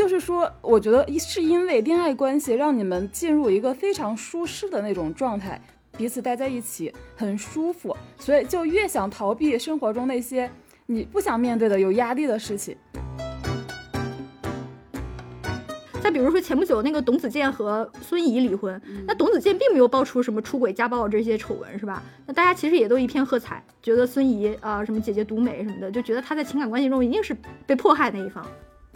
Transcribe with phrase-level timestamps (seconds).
[0.00, 5.60] 就是说，我觉得是因为恋爱关系让你们进入一个非常舒适的那种状态，
[5.98, 10.50] 彼此待在一起很舒服，所以就越想逃避生活中那些
[10.86, 12.74] 你不想面对的有压力的事情。
[16.02, 22.02] 再比如说前不久那个董子健和孙怡离婚，那董子健并没有爆出什么出轨、家暴这些丑闻，是吧？
[22.24, 27.36] 那大家其实也都一片喝彩，觉得孙怡啊什么姐姐独美什么的，就觉得她在情感关系中一定是
[27.66, 28.42] 被迫害那一方。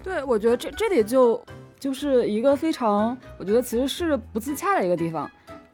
[0.05, 1.43] 对，我觉得这这里就
[1.81, 5.29] 就是一个非常，我觉得其实是不自洽的一个地方。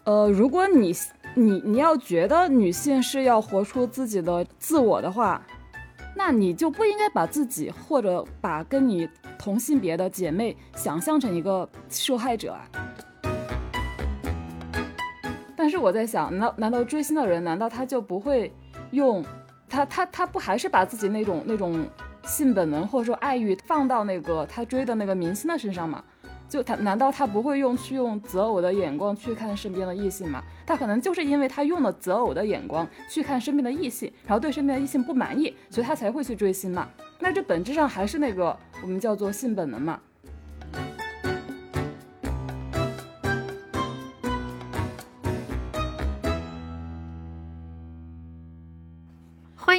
[0.04, 0.94] 呃，如果你
[1.34, 5.44] 你你要觉得女性是要活出自己的自我的话，
[6.14, 12.68] 那你就不应该把自己或者把跟你同性别的姐妹想象成一个受害者啊。
[15.56, 18.54] 但是我在想，难难道追星的人难道他就不会
[18.92, 19.24] 用
[19.68, 21.84] 他他他不还是把自己那种那种。
[22.24, 26.02] 性本能或者说爱欲放到那个他追的那个明星的身上嘛？
[26.48, 30.42] 就他难道他不会用去用择偶的眼光去看身边的异性吗？
[30.66, 36.88] 他可能就是因为他用了择偶的眼光去看身边的异性，然后对身边的异性不满意，所以他才会去追星嘛？
[37.20, 40.00] 那这本质上还是那个我们叫做性本能嘛？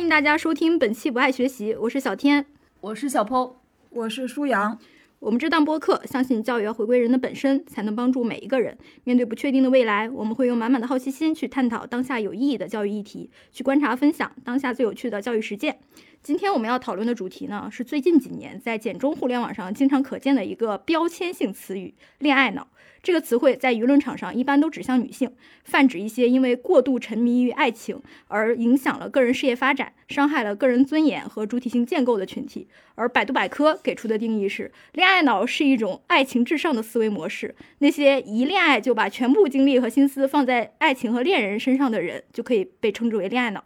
[0.02, 2.44] 欢迎大家收听本期不爱学习，我是小天，
[2.80, 3.54] 我是小剖，
[3.92, 4.80] 我是舒阳。
[5.20, 10.10] 我们这档播客相信教育要回归人的本身，才能帮助每一个人面对不确定的未来。
[10.10, 15.78] 我们会用满满的好奇心去探讨当下有意义的教育议题，去观察分享当下最有趣的教育实践。
[16.24, 22.68] 今天我们要讨论的主题呢，是最近几年在简中互联网上经常可见的一个标签性词语——恋爱脑。
[23.04, 25.32] 这个词汇在舆论场上一般都指向女性，
[25.64, 32.68] 泛指一些因为过度沉迷于爱情而影响了个人事业发展、伤害了个人尊严和主体性建构的群体。
[32.96, 37.56] 而百度百科给出的定义是：恋爱脑是一种爱情至上的思维模式。
[37.80, 43.64] 那些一恋爱就把全部精力和心思放在爱情和恋人身上的人，就可以被称之为恋爱脑。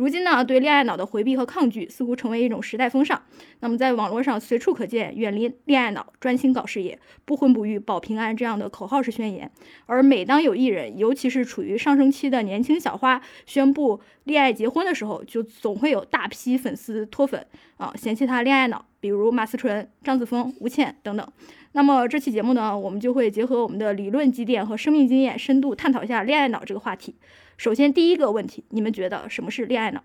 [0.00, 3.20] 如今呢，对恋爱脑的回避和抗拒似乎成为一种时代风尚。
[3.58, 9.50] 那么，在网络上随处可见“远离恋爱脑，专心搞事业，不婚不育保平安”这样的口号式宣言。
[9.84, 17.44] 而每当有艺人，尤其是处于上升期的年轻小花宣布恋爱结婚的时候，就总会有大批粉丝脱粉
[17.76, 21.28] 啊，嫌弃他恋爱脑，比如马思纯、张子枫、吴倩等等。
[21.72, 27.14] 那么这期节目呢，我们就会结合我们的理论积淀和生命经验，深度探讨一下恋爱脑这个话题。
[27.60, 30.02] 首先，第一个问题，你们觉得什么是恋爱脑？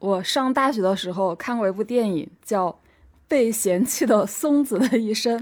[0.00, 2.70] 我上大学的时候看过一部电影，叫
[3.28, 5.38] 《被嫌弃的松子的一生》，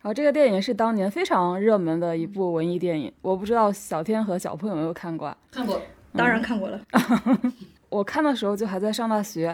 [0.00, 3.12] 然后这个电影是当年非常热门的一部文艺电影。
[3.20, 5.26] 我不知道小天和小朋友有没有看过？
[5.26, 5.78] 啊看过，
[6.14, 6.80] 当然看过了。
[7.90, 9.48] 我看的时候就还在上大学，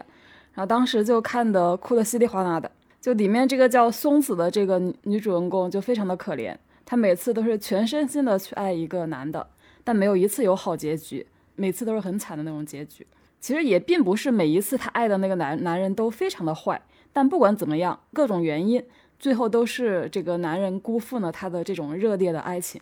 [0.54, 2.70] 然后当时就看的哭的稀里哗啦的。
[3.00, 9.44] 就里面这个叫松子的这个女主人公就非常的可怜，她每次都是全身心的去爱一个男的。
[9.86, 11.24] 但没有一次有好结局，
[11.54, 13.06] 每次都是很惨的那种结局。
[13.38, 16.82] 其实也并不是每一次她爱的那个男男人都非常的坏，
[17.12, 18.82] 但不管怎么样，各种原因，
[19.16, 22.80] 最后都是这个男人辜负了她的这种热烈的爱情。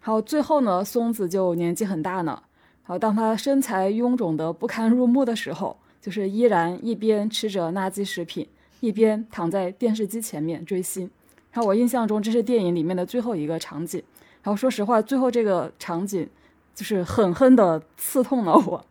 [0.00, 2.40] 然后最后呢，松子就年纪很大呢，
[2.86, 8.46] 然后当她身材臃肿的不堪入目的时候，就是依然一边吃着垃圾食品，
[8.78, 11.10] 一边躺在电视机前面追星。
[11.50, 14.00] 然后我印象中这是电影里面的最后一个场景。
[14.44, 16.28] 然后说实话，最后这个场景。
[16.74, 18.84] 就是狠狠地刺痛了我，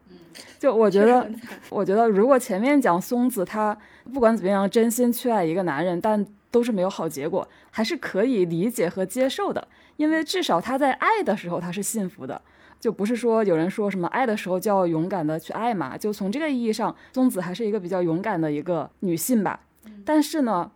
[0.57, 1.29] 就我觉得，
[1.69, 3.77] 我觉得如果前面讲松子她
[4.13, 9.67] 不管怎么样真心去爱一个男人，但都是没有好结果，还是可以理解和接受的，
[9.97, 12.41] 因为至少她在爱的时候她是幸福的，
[12.79, 19.59] 就不是说有人说什么爱的时候就要勇敢的去爱嘛，就从这个意义上，松子还是一个比较勇敢的一个女性吧。
[20.05, 20.71] 但是呢，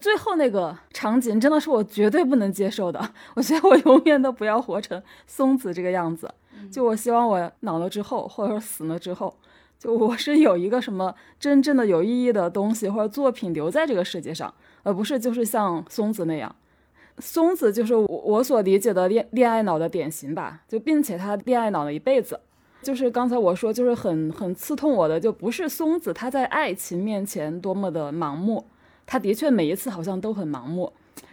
[0.00, 6.28] 最后那个场景真的是我绝对不能接受的，我觉得我永远都不要活成松子这个样子。
[6.70, 9.34] 就我希望我老了之后，或者说死了之后，
[9.78, 14.52] 就我是有一个什么真正的有意义的东西或者作品留在这个世界上，
[14.82, 16.54] 而不是就是像松子那样。
[17.18, 22.38] 松子就是我我所理解的恋恋爱脑的典型吧，就并且他恋爱脑了一辈子。
[22.80, 28.64] 就是刚才我说，就是很很刺痛我的，就不是松子他在爱情面前多么的盲目，
[29.04, 30.92] 他的确每一次好像都很盲目，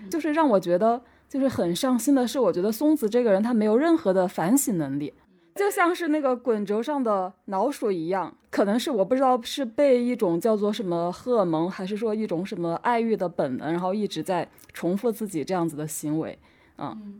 [0.09, 1.01] 就是让我觉得。
[1.27, 5.13] 就是很伤心的是，我觉得松子这个人他没有任何的反省能力，
[5.55, 8.33] 就像是那个滚轴上的老鼠一样。
[8.49, 16.39] 可能是我不知道是被一种叫做什么荷尔蒙，还是说一种什么爱欲的本能，然后一直在重复自己这样子的行为。
[16.77, 17.19] 嗯，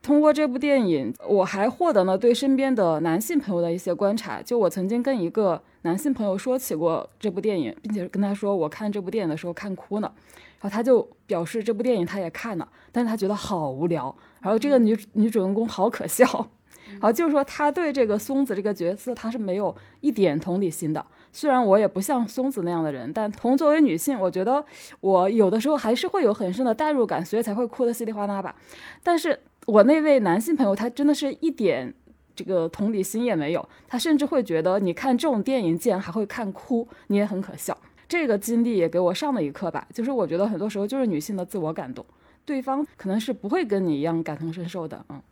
[0.00, 4.40] 通过这部电影，我还获得了对身边的男性朋友的一些观察。
[4.40, 16.24] 就我曾经跟一个男性朋友说起过这部电影，并且跟他说我看这部电影的时候看哭了，然后他就表示这部电影他也看了，但是他觉得好无聊，然后这个女女主人公好可笑，
[16.92, 21.04] 然后就是说他对这个松子这个角色他是没有一点同理心的。
[21.32, 24.64] 虽然我也不像松子那样的人，但同作为女性，我觉得
[25.00, 28.54] 我有的时候还是会有很深的代入感，所以才会哭得稀里哗啦吧。
[29.02, 29.38] 但是。
[29.64, 31.94] 我那位男性朋友，他真的是一点
[32.34, 37.78] 这个同理心也没有，他甚至会觉得你看这种电影竟然还会看哭，你也很可笑。
[38.12, 42.04] 这个经历也给我上了一课吧，就是我觉得很多时候就是女性的自我感动，
[42.44, 45.22] 对方可能是不会跟你一样感同身受的，嗯。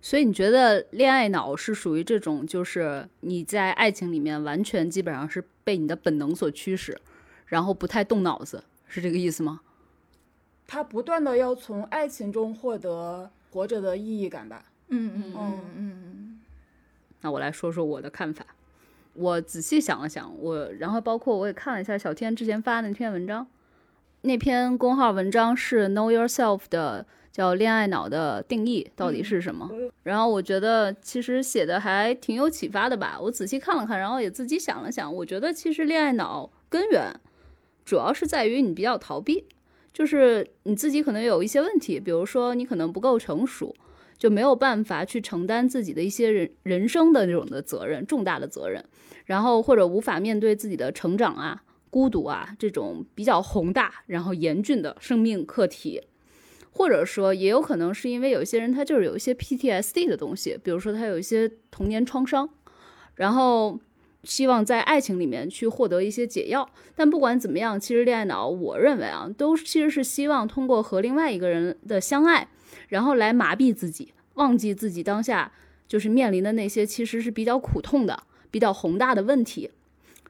[0.00, 6.98] 所以你觉得恋爱脑是属于这种，就是你在爱情里面完全基本上是被你的本能所驱使，
[7.44, 9.60] 然后不太动脑子，是这个意思吗？
[10.66, 14.64] 他不断的要从爱情中获得活着的意义感吧。
[14.88, 16.40] 嗯嗯嗯嗯。
[17.20, 18.46] 那我来说说我的看法。
[19.14, 23.46] 我仔细想了想，我然后包括我也看了一下小天之前发的那篇文章，
[24.22, 29.70] 那篇公号文章是 Know Yourself 的，叫恋爱脑的定义到底是什么？
[30.02, 33.18] 然后我觉得其实写的还挺有启发的吧。
[33.20, 37.14] 我仔细看了看，然后也自己想了想，我觉得其实恋爱脑根源
[37.84, 39.44] 主要是在于你比较逃避。
[39.92, 43.74] 就是你自己可能有一些问题，比如说你可能不够成熟，
[44.22, 48.84] 就没有办法去承担自己的一些人人生的这种的责任，重大的责任，
[49.24, 56.00] 然后或者无法面对自己的成长啊、孤独啊这种比较宏大然后严峻的生命课题，
[56.70, 62.48] 或者说也有可能是因为有些人他就是有一些 PTSD 的东西，比如说他有一些童年创伤，
[63.16, 63.80] 然后。
[64.24, 72.46] 希望在爱情里面去获得一些解药，但不管怎么样，其实恋爱脑，我认为啊，都其实是希望通过和另外一个人的相爱，
[72.88, 75.50] 然后来麻痹自己，忘记自己当下
[75.86, 79.70] 就是面临的那些其实是比较苦痛的、比较宏大的问题。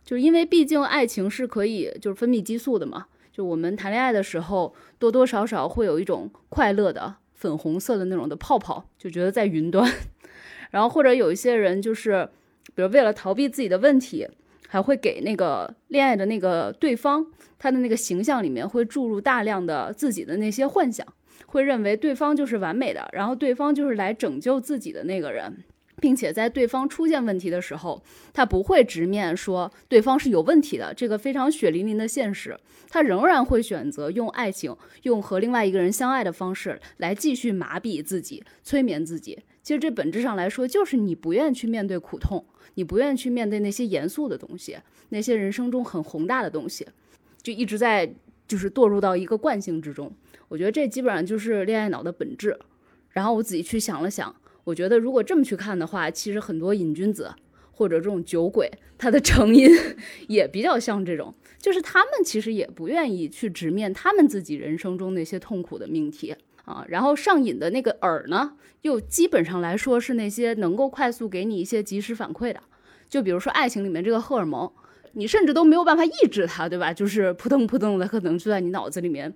[0.04, 9.90] 就是因为毕竟爱情是可以就是分泌激素的嘛，就我们谈恋爱的时候多多少少会有一种快乐的粉红色的那种的泡泡，就觉得在云端，
[10.70, 12.28] 然后或者有一些人就是。
[12.74, 14.26] 比如为了逃避自己的问题，
[14.68, 17.26] 还会给那个恋爱的那个对方，
[17.58, 21.06] 他的那个形象里面会注入大量的自己的那些幻想，
[21.46, 25.64] 会认为对方就是完美的，然后对方就是来拯救自己的那个人，
[26.00, 28.02] 并且在对方出现问题的时候，
[28.32, 32.58] 他不会直面说对方是有问题的这个非常血淋淋的现实，
[32.88, 39.38] 他仍然会选择用爱情，用和另外一个人相爱的方式来继续麻痹自己，催眠自己。
[39.62, 42.44] 其实这本质上来说，就是你不愿去面对苦痛。
[42.74, 44.78] 你不愿去面对那些严肃的东西，
[45.10, 46.86] 那些人生中很宏大的东西，
[47.42, 48.10] 就一直在
[48.48, 50.10] 就是堕入到一个惯性之中。
[50.52, 52.58] 我觉得这基本上就是恋爱脑的本质。
[53.08, 57.32] 然后我自己去想了想，我觉得如果这么去看的话，其实很多瘾君子
[57.70, 59.70] 或者这种酒鬼，他的成因
[60.28, 66.36] 也比较像这种，就是他们其实也不愿意去直面他们自己人生中那些痛苦的命题。
[66.64, 68.52] 啊，然后上瘾的那个饵呢，
[68.82, 72.60] 又基本上来说是那些能够快速给你一些及时反馈的，
[73.08, 74.70] 就比如说爱情里面这个荷尔蒙，
[75.14, 76.92] 你甚至都没有办法抑制它，对吧？
[76.92, 79.34] 就是扑腾扑腾的，可能就在你脑子里面，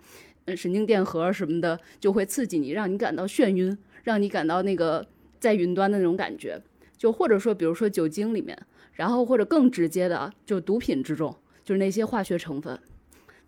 [0.55, 5.07] 神经电荷什么的就会刺激你，让你感到眩晕，让你感到那个
[5.41, 6.61] 在云端的那种感觉。
[6.97, 8.57] 就或者说，比如说酒精里面，
[8.93, 11.35] 然后或者更直接的，就毒品之中，
[11.65, 12.79] 就是那些化学成分。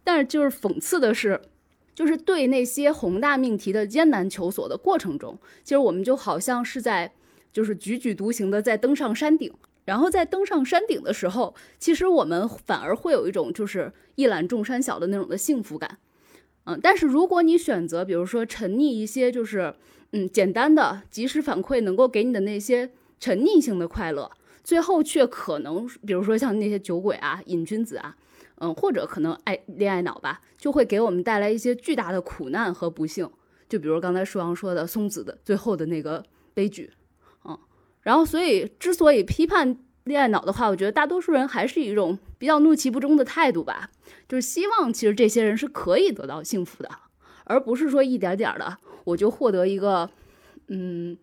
[0.02, 1.40] 但是就是讽刺的是。
[1.94, 7.12] 就是对那些宏大命题的艰难求索的过程中，其实我们就好像是在，
[7.52, 9.52] 就是踽踽独行的在登上山顶。
[9.84, 15.98] 然后在登上山顶的时候，其实我们反而会有一种就是一览众山小的那种的幸福感。
[16.68, 19.74] 嗯，但是如果你选择，比如说沉溺一些就是
[20.12, 24.30] 嗯简单的及时反馈能够给你的那些沉溺性的快乐，
[24.62, 28.16] 最后却可能，比如说像那些酒鬼啊、瘾君子啊。
[28.60, 33.30] 嗯，或者可能爱恋爱脑吧，就会给我们带来一些巨大的苦难和不幸。
[33.68, 36.90] 就比如刚才舒阳说的松子的最后的那个悲剧，
[37.44, 37.56] 嗯，
[38.02, 39.78] 然后所以之所以批判
[40.08, 43.90] 恋爱脑的话，我觉得大多数人还是一种比较怒其不争的态度吧，
[44.28, 46.90] 就是希望其实这些人是可以得到幸福的，
[47.44, 50.10] 而不是说一点点的我就获得一个，
[50.66, 51.16] 嗯，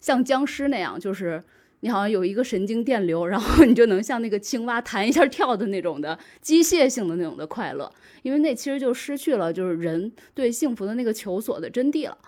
[0.00, 1.44] 像僵尸那样就是。
[1.82, 12.18] 你好像有一个神经电流，然后你就能像那个青蛙弹一下跳的那种的机械性的那种的快乐，因为那其实就失去了就是人对幸福的那个求索的真谛了，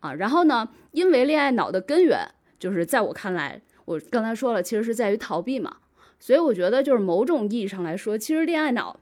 [0.00, 2.28] 啊，然后呢，因为恋爱脑的根源
[2.58, 5.76] 就是在我看来，我刚才说了，其实是在于逃避嘛，
[6.20, 9.00] 所以我觉得就是某种意义上来说，其实恋爱脑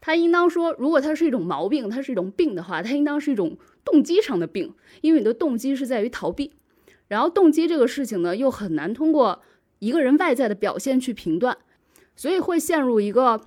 [0.00, 6.52] 它应当说，如果它是一种毛病，它是一种病的话，它应当是一种动机上的病，因为你的动机是在于逃避。
[7.08, 9.42] 然后动机这个事情呢，又很难通过
[9.78, 11.56] 一个人外在的表现去评断，
[12.14, 13.40] 所以会陷入一个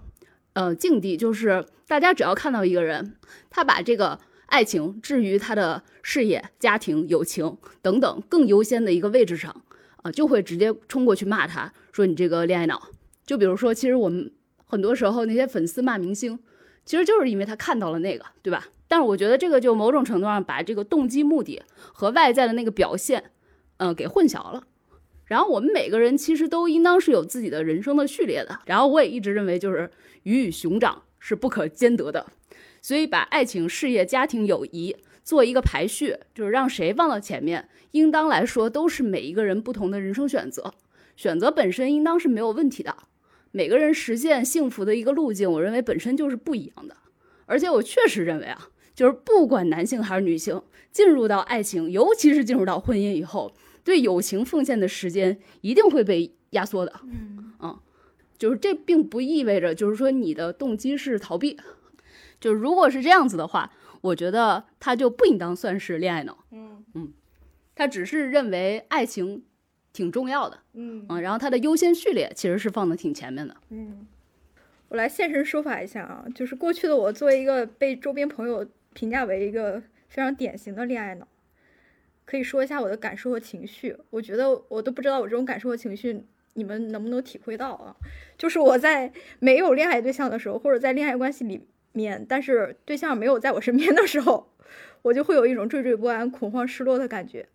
[0.53, 3.15] 呃境地，就是大家只要看到一个人，
[3.49, 9.63] 他把这个爱情置于他的事业、家庭、友情等等更优先的一个位置上
[10.11, 12.89] 就会直接冲过去骂他，说你这个恋爱脑。
[13.25, 14.31] 就比如说，其实我们
[14.65, 16.39] 很多时候那些粉丝骂明星，
[16.85, 18.67] 其实就是因为他看到了那个，对吧？
[18.87, 21.61] 但是我觉得这个就某种程度上把这个动机、目的
[21.93, 23.31] 和外在的那个表现。
[23.77, 24.63] 嗯，给混淆了。
[25.25, 28.59] 然后我们每个人其实都应当是有自己的人生的序列的。
[28.65, 29.89] 然后我也一直认为，就是
[30.23, 32.25] 鱼与熊掌是不可兼得的。
[32.81, 34.95] 所以把爱情、事业、家庭、友谊
[35.29, 40.74] 做一个排序，就是让谁放到前面，应当来说都是每一个人不同的人生选择。
[41.15, 42.98] 选择本身应当是没有问题的。
[43.51, 46.98] 每个人实现幸福的一个路径，我认为本身就是不一样的。
[47.45, 50.59] 而且我确实认为啊，就是不管男性还是女性，
[50.91, 53.53] 进入到爱情，尤其是进入到婚姻以后。
[53.83, 57.79] 对友情奉献的时间一定会被压缩的，嗯嗯，
[58.36, 61.55] 就是这并不意味着就是说你的动机是逃避，
[62.39, 67.13] 就如果是这样子的话，我觉得他就不应当算是恋爱脑，嗯嗯，
[67.75, 69.43] 他只是认为爱情
[69.91, 74.07] 挺重要的，嗯嗯，然后他的优先序列其实是放的挺前面的，嗯，
[74.89, 81.27] 我来现身说法一下啊，就是过去的我作为一个被周边朋友评价为一个非常典型的恋爱脑。
[82.25, 87.95] 可以说一下我的感受和情绪，我觉得我都不知道我这种感受和情绪你们能不能体会到啊？
[88.37, 94.51] 就是我在没有恋爱对象的时候，或者在恋爱关系里面，但是对象没有在我身边的时候，
[95.01, 97.48] 我就会有一种惴惴不安、恐慌、失落的感觉，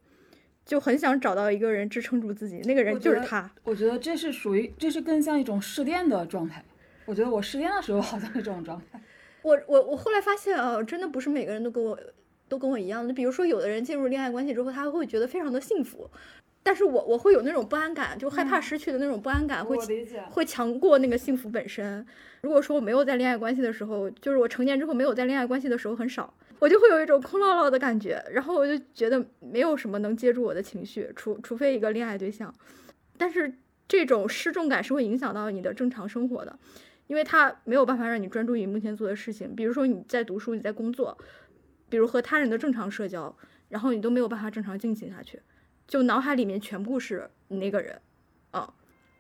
[0.65, 3.51] 就很想找到一个人支撑住自己，那个人就是他。
[3.65, 6.65] 我觉得这是属于，这是更像一种失恋的状态。
[7.07, 9.01] 我觉得我失恋的时候好像是这种状态。
[9.43, 11.99] 我我我后来发现啊，真的不是每个人都跟我。
[12.47, 16.09] 都跟我一样的，比如说有的人进入恋爱关系之后，他会觉得非常的幸福，
[16.65, 19.79] 但是我我会有那种不安感，就害怕失去的那种不安感，会
[20.31, 22.05] 会强过那个幸福本身。
[22.41, 32.53] 如果说我没有在恋爱关系的时候，就是我成年之后没有在恋爱关系的时候很少，我就会有一种空落落的感觉，然后我就觉得没有什么能接住我的情绪，除除非一个恋爱对象。
[33.19, 33.55] 但是
[33.87, 36.59] 这种失重感是会影响到你的正常生活的，
[37.07, 41.19] 因为它没有办法让你专注于目前做的事情，比如说你在读书，你在工作。
[41.91, 43.37] 比如和他人的正常社交，
[43.69, 45.39] 然后你都没有办法正常进行下去，
[45.87, 48.01] 就脑海里面全部是你那个人，
[48.51, 48.75] 啊，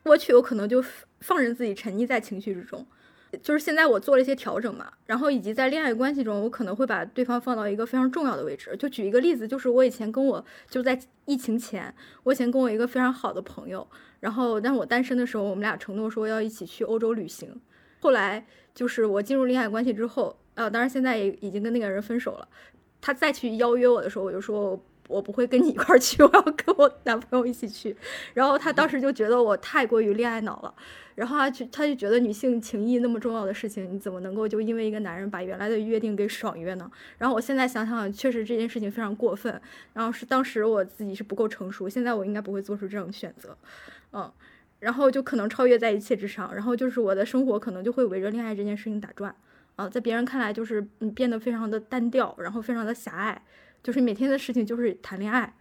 [0.04, 0.82] 我去，有可能就
[1.20, 2.86] 放任自己沉溺在情绪之中。
[3.42, 8.76] 就是现在我做了一些调整嘛，然后以及在恋爱关系中，我可能会把对方放到一个非常重要的位置。
[8.78, 11.92] 就举一个例子，就是我以前跟我就在疫情前，
[12.22, 13.86] 我以前跟我一个非常好的朋友，
[14.20, 17.60] 然后但我单身的时候，我们俩承诺说要一起去欧洲旅行。
[17.98, 20.38] 后来就是我进入恋爱关系之后。
[20.56, 22.48] 呃，当然现在也已经跟那个人分手了。
[23.00, 27.96] 他再去邀约我的时候，我就说我不会跟你一块儿去， 我要跟我男朋友一起去。
[28.32, 30.74] 然后他当时就觉得我太过于恋爱脑了，
[31.14, 36.90] 然后他就他就觉得女性情谊那么重要的事情，你怎么能够就因为一个男人把原来的约定给爽约呢？
[37.18, 39.60] 然后我现在想想，确实这件事情非常过分。
[39.92, 43.56] 然后是当时我自己是不够成熟，现在我应该不会做出这种选择，
[44.12, 44.32] 嗯，
[44.80, 49.34] 然后就可能超越在一切之上，然后就是我的生活可能就会围着恋爱这件事情打转。
[49.76, 53.42] 啊，在别人看来就是你变得非常的单调，然后非常的狭隘，
[53.84, 55.54] 就是每天的事情就是谈恋爱。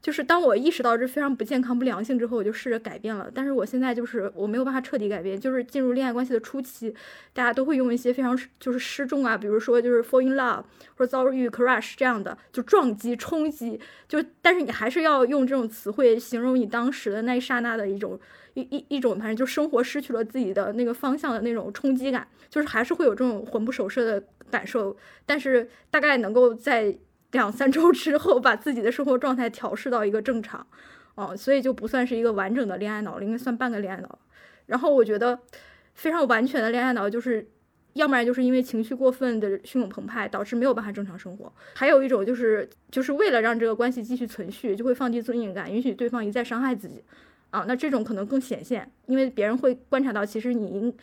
[0.00, 3.30] 就是当我意识到这非常不健康、不良性之后，我就试着改变了。
[3.32, 5.38] 但是我现在就是我没有办法彻底改变。
[5.38, 6.92] 就是进入恋爱关系的初期，
[7.32, 10.64] 大家都会用一些非常就是失重啊，比如说就是 fall in love
[10.96, 13.78] 或者遭遇 crush 这样的，就撞击、冲击。
[14.08, 18.18] 就但是你还是要用这种词汇形容你当时的那一刹那的一种
[18.54, 24.96] 一一一种，反正就生活失去了自己的那个方向的那种冲击感，就是还是会有这种魂不守舍的感受。
[25.24, 26.98] 但是大概能够在。
[27.32, 30.66] 两三周之后，把自己的生活状态调试到一个正常，
[31.16, 34.18] 哦，所以就不算是一个完整的恋爱脑了，应该算半个恋爱脑。
[34.66, 35.38] 然后我觉得
[35.94, 37.46] 非常完全的恋爱脑，就是
[37.94, 47.02] 要不然就是因为情绪过分的汹涌澎湃，导致没有办法正常生活；还有一种就是就是为了让这个关系继续存续，就会放低尊严感，允许对方一再伤害自己。
[47.50, 50.94] 啊，那这种可能更显现，因为别人会观察到，其实你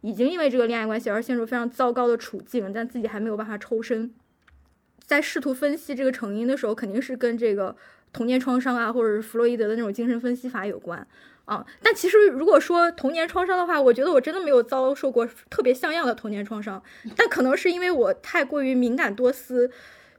[0.00, 4.12] 已经因为这个恋爱关系而陷入非常糟糕的处境，但自己还没有办法抽身。
[5.12, 7.76] 在试图分析这个成因的时候，肯定是跟这个
[8.14, 11.06] 童年创伤啊，或者是弗洛伊德的那种精神分析法有关
[11.44, 11.66] 啊。
[11.82, 16.82] 但其实如果说童年创伤的话，我觉得我真的没有遭受过特别像样的童年创伤。
[17.14, 19.70] 但可能是因为我太过于敏感多思，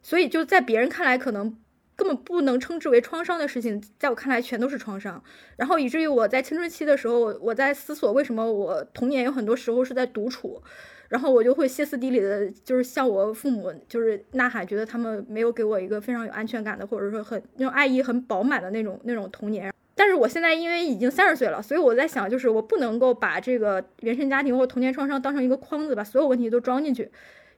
[0.03, 1.57] 所以就在别人看来可能
[1.95, 5.23] 根本不能称之为创伤的事情，在我看来全都是创伤。
[5.57, 10.61] 然后以至于我在青春期的时候，我在思索为什么我童年有很多时候是在独处。
[11.13, 19.71] 然后我就会歇斯底里的，就是向我父母就是呐喊，觉得他们没有给我一个非常有安全感的，或者说很那种爱意很饱满的那种那种童年。
[19.93, 27.07] 但是我现在因为已经三十岁了，所以我在想，就是我不能够把这个原生家庭或童年创伤当成一个框子，把所有问题都装进去，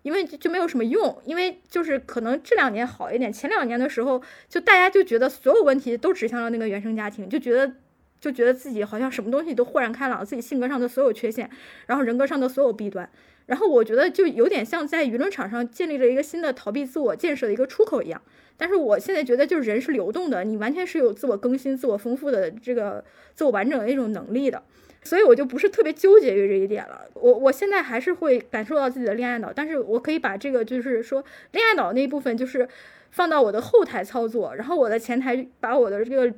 [0.01, 1.17] 因为就没有什么用。
[1.23, 7.71] 因为就是可能这两年好一点，前两年的时候，就大家就觉得所有问题都指向了那个原生家庭，就觉得
[8.19, 11.49] 就觉得自己好像什么东西都豁然开朗，自己性格上的所有缺陷，
[11.85, 13.09] 然后人格上的所有弊端，
[13.45, 18.21] 然后我觉得就有点像在舆论场上建立了一个新的逃避自我建设的一个出口一样。
[18.57, 24.63] 但是我现在觉得，就是人是流动的，你完全是有自我更新、自我丰富的这个自我完整的一种能力的，
[25.03, 27.01] 所以我就不是特别纠结于这一点了。
[27.15, 31.21] 我我现在还是会感受到自己的恋爱脑，但是我可以把这个就是说
[31.51, 32.65] 恋爱脑那一部分就是
[33.11, 36.33] 放到我的后台操作，然后我的前台把我的这个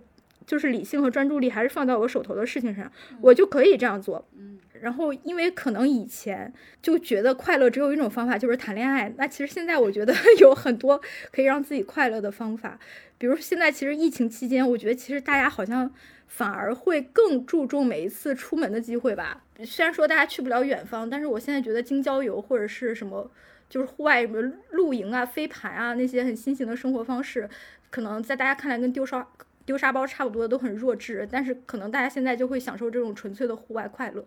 [0.47, 4.27] 就是理性和专注力还是放到我手头的事情上，我就可以这样做。
[4.35, 4.57] 嗯。
[4.81, 9.13] 然后，因为可能以前就觉得快乐只有一种方法，就是谈恋爱。
[9.17, 12.79] 那其实现在我觉得 有很多可以让自己快乐的方法。
[13.17, 15.91] 比如现在其实疫情期间，我觉得其实大家好像
[16.27, 19.43] 反而会更注重每一次出门的机会吧。
[19.63, 23.31] 虽然说大家去不了远方，但是我现在觉得京郊游或者是什么，
[23.67, 27.49] 就是户外什么露营啊、飞盘啊那些很新型的生活方式，
[27.89, 29.27] 可能在大家看来跟丢沙
[29.67, 31.27] 丢沙包差不多，都很弱智。
[31.29, 34.25] 但是可能大家现在就会享受这种纯粹的户外快乐。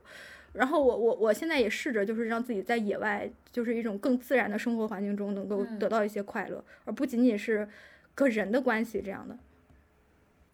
[0.53, 7.69] 然后我我我现在也试着，就是让自己在野外，就是一种更自然的生活环境中，能够得到一些快乐，而不仅仅是
[8.15, 9.39] 跟人的关系这样的。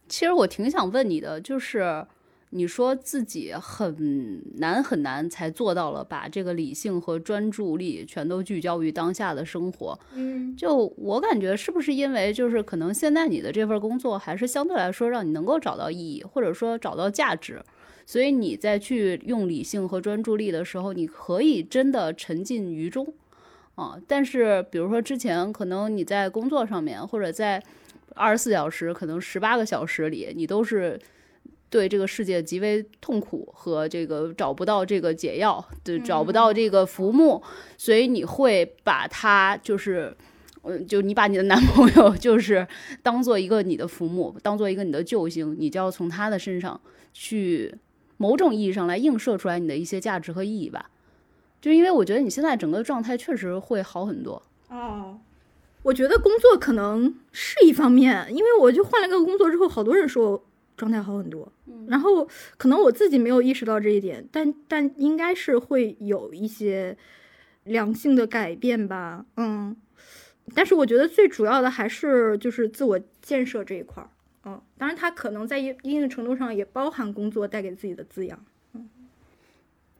[0.07, 2.05] 其实我挺想问你的，就是
[2.51, 9.99] 你说自己很难很难才做到了把这个理性和专注力全都聚焦于当下的生活。
[10.13, 17.61] 嗯，就我感觉是不是因为就是可能现在你的这份工作还是相对来说让你能够找到意义，或者说找到价值。
[18.05, 23.13] 所以你在去用理性和专注力的时候，你可以真的沉浸于中，
[23.75, 23.99] 啊！
[24.07, 27.61] 但是比如说之前可能你在工作上面，或者在
[28.15, 30.97] 二十四小时，可能十八个小时里，你都是
[31.69, 37.41] 对这个世界极为痛苦和这个找不到这个解药，对，找不到这个浮木，
[37.77, 40.15] 所以你会把他就是，
[40.63, 42.67] 嗯，就你把你的男朋友就是
[43.01, 46.79] 当做一个你的浮木，当做一个你的救星，你就要从他的身上
[47.13, 47.75] 去。
[48.19, 50.89] 某种意义上来映射出来你的一些价值和意义吧，
[51.61, 54.41] 就因为我觉得你现在整个状态确实会好很多。
[54.69, 55.19] 哦，
[55.83, 60.46] 我觉得工作可能是一方面，因为我就换了个工作之后，好多人说我
[60.77, 61.51] 状态好很多。
[61.65, 66.95] 嗯，然后可能我自己没有意识到这一点，但但应该是会有一些
[67.65, 69.25] 良性的改变吧。
[69.35, 69.75] 嗯，
[70.53, 74.09] 但是我觉得最主要的还是就是自我建设这一块儿。
[74.45, 78.39] 嗯，当然，他可能在一一定程度上也包含工作带给自己的滋养。
[78.73, 78.87] 嗯，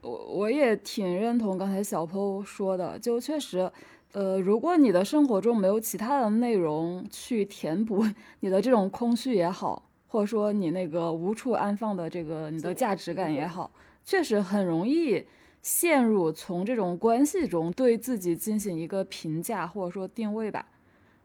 [0.02, 3.70] 我我也挺认同刚才小 PO 说的，就确实，
[4.14, 8.06] 呃，如果你的生活中没有其他的内容去填补
[8.40, 13.70] 你的这种空虚也好，或者说你那个无处安放的这个你的价值感也好，
[14.04, 15.26] 确实很容易
[15.62, 20.66] 陷入从这种关系中对自己进行一个评价或者说定位吧。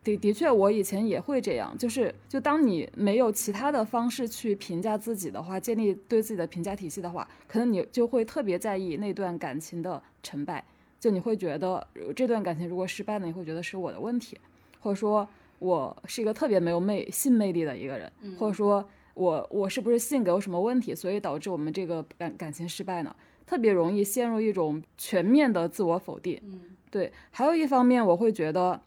[0.05, 10.65] 的的确，我以前也会这样，就是就当你没有其他的方式去评价自己的话，建立对自己的评价体系的话，可能你就会特别在意那段感情的成败，
[10.99, 14.37] 就你会觉得这段感情如果失败了，你会觉得是我的问题，
[14.81, 15.29] 或者说
[15.63, 23.15] 我是一个特别没有魅性魅力的一个人，或者说我我是不是性格有什么问题，所以导致我们这个感感情失败呢？
[23.47, 26.41] 特别容易陷入一种全面的自我否定。
[26.45, 28.81] 嗯，对，还有一方面我会觉得。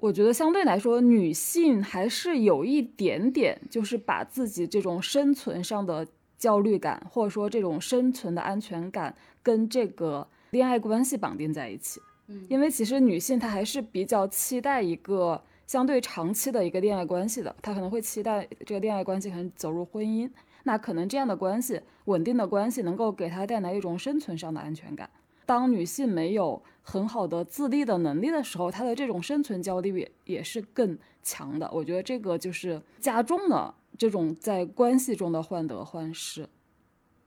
[0.00, 6.06] 我觉得相对来说，女性还是有一点点，就是把自己这种生存上的
[6.38, 12.00] 焦虑感，或者说这种生存的安全感，跟这个恋爱关系绑定在一起。
[12.28, 20.28] 嗯，因为其实女性她还是比较期待一个相对长期的一个恋爱关系的，他可能会期待这个恋爱关系可能走入婚姻，
[20.64, 25.10] 那可能这样的关系，稳定的关系能够给他带来一种生存上的安全感。
[25.44, 31.70] 当女性没有很好的自立的能力的时候，她的这种生存焦虑也也是更强的。
[31.70, 36.48] 我觉得这个就是加重了这种在关系中的患得患失。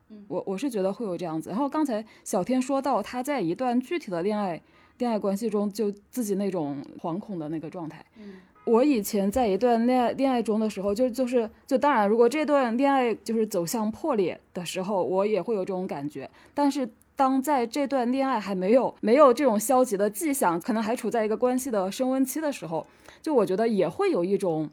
[0.10, 1.49] 嗯我我是觉得会有这样子。
[1.49, 4.62] 然后刚才小天说到他在一段具体的恋爱
[5.01, 8.05] 恋爱关系中，就自己那种惶恐的那个状态。
[8.17, 16.87] 嗯我以前在一段恋爱恋爱中的时候，就就是就当然，如果这段恋爱就是走向破裂的时候，我也会有这种感觉，但是。
[17.13, 22.87] 当在这段恋爱还没有没有这种消极的迹象，可能还处在一个关系的升温期的时候，
[23.21, 24.67] 就我觉得也会有一种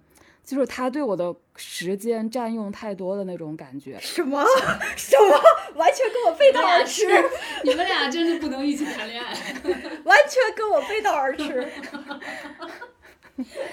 [0.48, 3.98] 就是他对我的时间占用太多的那种感觉。
[4.00, 4.42] 什么
[4.96, 5.38] 什么，
[5.74, 7.06] 完全跟我背道而驰，
[7.64, 9.34] 你们俩真的不能一起谈恋爱。
[10.04, 11.70] 完全跟我背道而驰。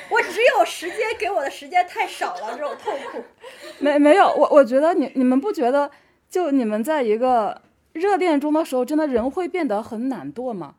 [0.09, 3.23] 我只有时间给我的时间太少了，这种痛苦。
[3.79, 5.89] 没没有，我我觉得你你们不觉得，
[6.29, 7.61] 就你们在一个
[7.93, 10.75] 热恋中的时候，真的人会变得很懒惰吗？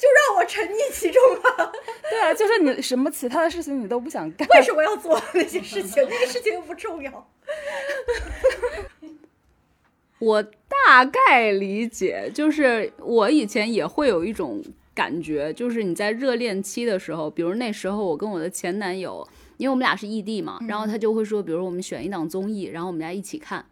[0.00, 1.70] 就让我沉溺其中吧。
[2.08, 4.48] 对啊，就是你什么其他的事情你都不想干。
[4.48, 6.02] 为什么要做那些事情？
[6.08, 7.30] 那个事情又不重要。
[10.18, 14.62] 我大概理解，就是我以前也会有一种
[14.94, 19.26] 感觉，就是你在热恋期的时候，比如那时候我跟我的前男友，
[19.58, 23.64] 因为我们俩是异地嘛，然后他就会说，比如我们选一档综艺，然后我们俩一起看，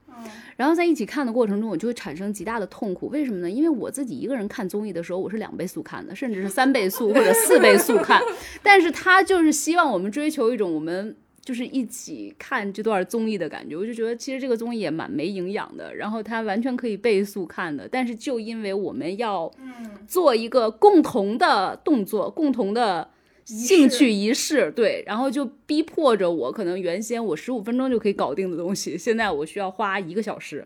[0.57, 3.09] 然后在一起看的过程中，我就会产生极大的痛苦。
[3.09, 3.51] 为什么呢？
[3.51, 8.21] 因为我自己一个人看综艺的时候，我是两倍速看的，甚至是三倍速或者四倍速看，
[8.63, 11.17] 但是他就是希望我们追求一种我们。
[11.41, 15.95] 就是一起看这段综艺的感觉，我就觉得其实这个综艺也蛮没营养的。
[15.95, 19.51] 然后它完全可以倍速看的，但是就因为我们要
[20.07, 23.09] 做一个共同的动作、共同的
[23.49, 30.63] 兴趣仪式，对，然后就逼迫着我，可能原先我十五分钟就可以搞定的东西，现在我需要花一个小时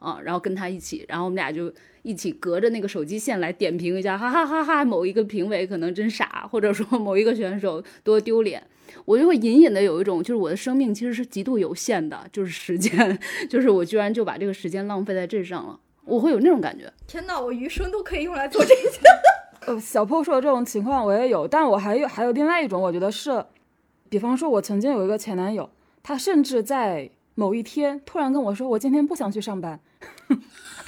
[0.00, 4.84] 啊，然后跟他一起，然后我们俩就一起隔着那个手机线来点评一下，哈哈哈哈！
[4.84, 8.62] 某一个评委可能真傻，或者说某一个选手多丢脸。
[9.06, 13.18] 我就会隐隐的有一种，就是我的生命其实是极度有限的，就是时间，
[13.48, 16.92] 就是我居然就把这个时间浪费在这上了，我会有那种感觉。
[17.06, 19.00] 天呐，我余生都可以用来做这些。
[19.66, 23.44] 呃，小破说的这种情况我也有，但我还有还有另外一种，我觉得是，
[24.08, 25.70] 比方说，我曾经有一个前男友，
[26.02, 29.80] 他甚至在某一天突然跟我说，我今天不想去上班。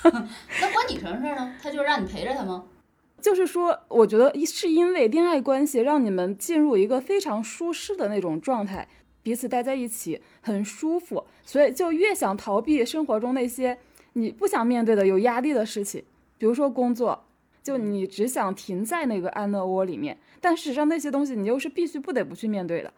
[0.02, 1.54] 那关你什么事呢？
[1.62, 2.64] 他就是让你陪着他吗？
[3.20, 8.86] 就是说，我觉得是因为恋爱关系让你们进入一个非常舒适的那种状态，
[9.22, 13.78] 彼此待在一起很舒服，所以就越想逃避生活中那些
[14.12, 16.04] 你不想面对的有压力的事情，
[16.38, 17.24] 比如说工作，
[17.66, 22.92] 就你只想停在那个安乐窝里面，但事实上那些东西你又是必须不得不去面对的，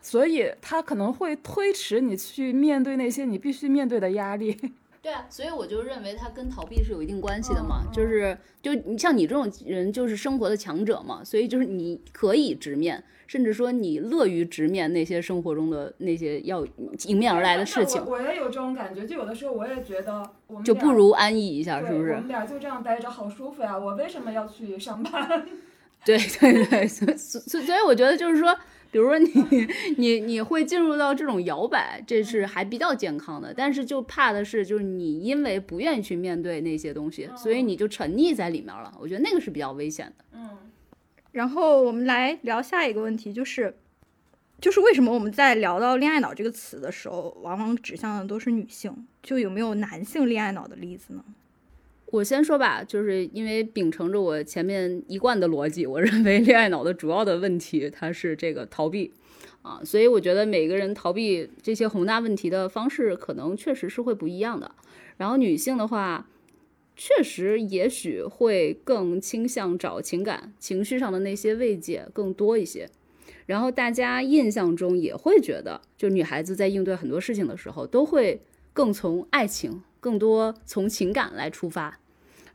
[0.00, 4.56] 所以他可能会推迟你去面对那些你必须面对的压力。
[5.06, 16.66] 对啊，所以我就认为它跟逃避是有一定关系的嘛，就是就你像你这种人就是生活的强者嘛，所以就是你可以直面，甚至说你乐于直面那些生活中的那些要
[17.06, 18.04] 迎面而来的事情。
[18.04, 20.28] 我也有这种感觉，就有的时候我也觉得，
[20.64, 22.10] 就不如安逸一下，是不是？
[22.10, 25.46] 我们俩就这样待着好舒服呀，我为什么要去上班？
[26.04, 28.58] 对对对，所所所以我觉得就是说。
[28.96, 29.30] 比如说你
[29.98, 38.90] 你你会进入到这种摇摆，这是还比较健康的，但是就怕的是，就是你因为不愿意去面对那些东西，所以你就沉溺在里面了。
[38.98, 40.24] 我觉得那个是比较危险的。
[40.32, 40.48] 嗯，
[41.32, 43.76] 然后我们来聊下一个问题，就是
[44.62, 49.06] 就是为什么我们在聊到恋爱脑这个词的时候，往往指向的都是女性？
[49.22, 51.22] 就有没有男性恋爱脑的例子呢？
[52.16, 59.12] 我先说吧，就是因为秉承着我前面一贯的逻辑，我认为 恋爱脑的主要的问题它是这个逃避
[59.60, 64.74] 啊，所以我觉得每个人逃避这些宏大问题的方式可能确实是会不一样的。
[65.18, 66.26] 然后女性的话，
[66.96, 72.88] 确实也许会更倾向找情感、情绪上的那些慰藉更多一些。
[73.44, 78.40] 然后大家印象中也会觉得，就女孩子在应对很多事情的时候，都会
[78.72, 79.82] 更从爱情。
[79.98, 81.98] 更多从情感来出发，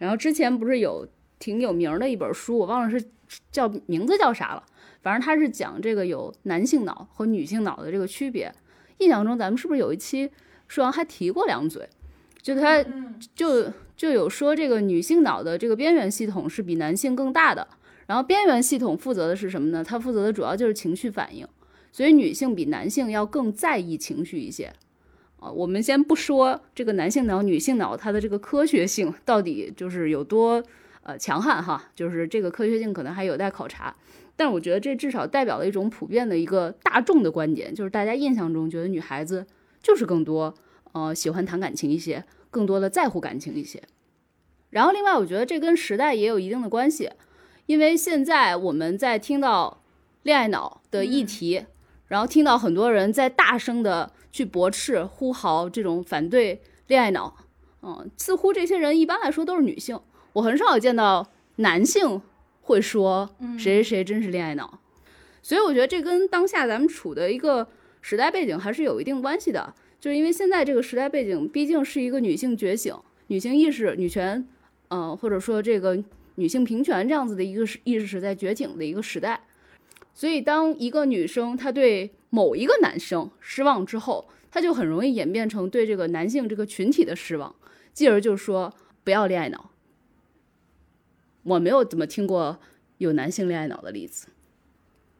[0.02, 3.06] 然后之前不是有挺有名的一本书，我忘了是
[3.52, 4.64] 叫名字叫啥了，
[5.04, 8.52] 反正他是讲这个有男性脑和女性脑的这个区别。
[8.98, 10.32] 印象中咱们是不是有一期
[10.68, 11.88] 说完还提过两嘴？
[12.42, 12.84] 就他
[13.36, 17.68] 就就有说这个女性脑的这个边缘系统是比男性更大的，
[18.08, 19.84] 然后边缘系统负责的是什么呢？
[19.84, 21.48] 它负责的主要就是情绪反应，
[21.92, 24.74] 所以女性比男性要更在意情绪一些。
[25.42, 30.64] 啊，我们先不说这个男性脑、女性脑它的这个科学性到底就是有多
[31.02, 33.94] 呃强悍哈，就是这个科学性可能还有待考察。
[34.36, 39.46] 但是我觉得这至少代表了一种普遍的一个大众的观点，就是大家印象中觉得女孩子
[39.82, 40.54] 就是更多
[40.92, 43.82] 呃喜欢谈感情一些，更多的在乎感情一些。
[44.70, 47.10] 然后另外我觉得这跟时代也有一定的关系，
[47.66, 49.82] 因为现在我们在听到
[50.24, 51.66] 恋爱脑的议题，
[52.12, 54.12] 然后听到很多人在大声的。
[54.34, 57.36] 去驳斥、呼嚎这种反对恋爱脑，
[57.82, 60.00] 嗯，似乎这些人一般来说都是女性，
[60.32, 62.22] 我很少见到男性
[62.62, 64.80] 会说谁谁谁真是恋爱脑，
[65.42, 67.68] 所以我觉得这跟当下咱们处的一个
[68.00, 72.96] 时代背景还是有一定关系的，就是因为现在这个时代背景毕竟是一个女性觉醒、
[73.28, 74.48] 女性意识、女权，
[74.92, 76.02] 嗯，或者说这个
[76.36, 79.44] 女性平权这样子的一个意识在觉醒的一个时代，
[80.14, 87.56] 所以当一个女生她对某一个男生失望之后，他就很容易演变成对这个男性这个群体的失望，
[87.94, 89.72] 继而就说不要恋爱脑。
[91.44, 92.60] 我没有怎么听过
[92.98, 94.28] 有男性恋爱脑的例子。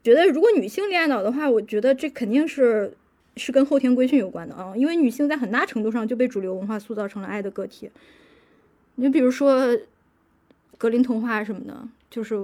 [0.04, 2.96] 觉得如果女性恋爱脑的话，我觉得这肯定是
[3.38, 7.90] 是跟后天规训有关的啊，因为女性在很大程度上就被主流文化塑造成了爱的个体。
[8.96, 9.78] 你比如说
[10.78, 12.36] 格林童话什么的，就是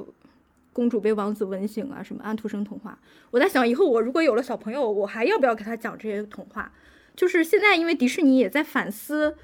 [0.77, 2.99] 公主被王子吻醒啊，什么安徒生童话。
[3.31, 6.71] 我在想，以后我如果有了小朋友，我还要不要给他讲这些童话？
[7.15, 9.35] 就是现在，因为迪士尼也在反思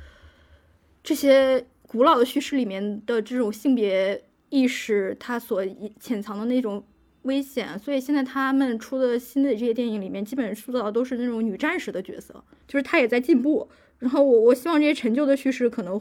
[1.02, 5.66] 这些古老的叙事里面的这种性别意识，它所
[6.00, 6.86] 潜藏的那种
[7.24, 13.68] 危险，所以现在他们出的新的这些电影里面，基本塑造的都是那种女战士的角色，就是她也在进步。
[13.98, 16.00] 然后我我希望这些陈旧的叙事可能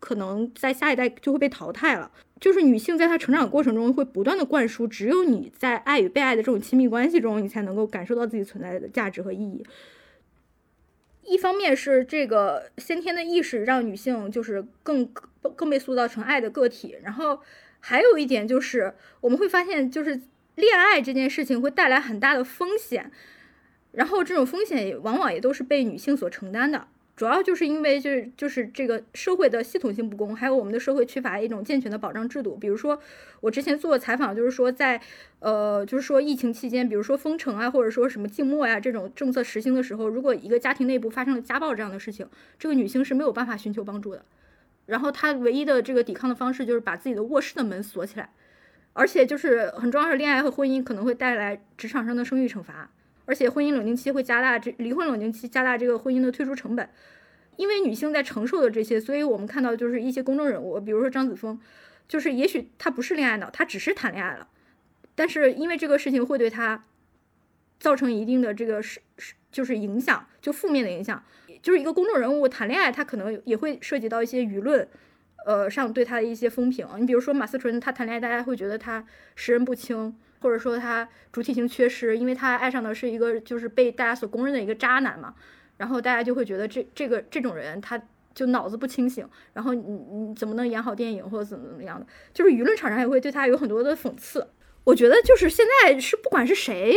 [0.00, 2.10] 可能在下一代就会被淘汰了。
[2.44, 9.64] 就是女性在她成长过程中会不断的灌输，只有你在爱与被爱的这种亲密关系中，你才能够感受到自己存在的价值和意义。
[11.22, 15.10] 一方面是这个先天的意识让女性就是更
[15.56, 17.40] 更被塑造成爱的个体，然后
[17.80, 20.20] 还有一点就是我们会发现，就是
[20.56, 23.10] 恋爱这件事情会带来很大的风险，
[23.92, 26.88] 然后这种风险也往往也都是被女性所承担的。
[27.16, 32.56] 主要就是因为就是就是这个社会的系统性不公，还有我们的社会缺乏一种健全的保障制度。
[32.56, 33.00] 比如说，
[33.40, 35.00] 我之前做的采访就是说，在
[35.38, 44.24] 呃，就是说疫情期间，比如说封城啊，或者说什么静默呀这种政策实行的时候，如果一个家庭内部发生了家暴这样的事情，这个女性是没有办法寻求帮助的。
[44.86, 48.30] 然后她唯一的这个抵抗的方式就是把自己的卧室的门锁起来，
[48.92, 52.90] 而且就是很重要是恋爱和婚姻可能会带来职场上的生育惩罚。
[53.26, 56.88] 而且婚姻冷静期会加大这离婚冷静期加大这个婚姻的退出成本，
[57.56, 61.58] 因为女性在承受的这些，所以我们看到就是一些公众人物，比如说张子枫，
[62.06, 64.48] 就是也许他不是恋爱脑，他只是谈恋爱了，
[65.14, 66.84] 但是因为这个事情会对他
[67.80, 71.24] 造成一定的这个是是就是影响，就负面的影响，
[71.62, 74.86] 就是一个公众人物谈恋爱，他可能也会涉及到一些舆论，
[75.46, 76.86] 呃上对他的一些风评。
[76.98, 80.14] 你比如说马思纯，他谈恋爱，大家会觉得他识人不清。
[80.44, 85.34] 或者说他主体性缺失，因为他爱上的是一个就是被大家所公认的一个渣男嘛，
[85.78, 87.98] 然后大家就会觉得这这个这种人他
[88.34, 94.46] 就脑子不清醒，然后你你怎么能演好电影或者怎么怎么样的，就是舆论场上也会对他有很多的讽刺。
[94.84, 96.94] 我觉得就是现在是不管是谁，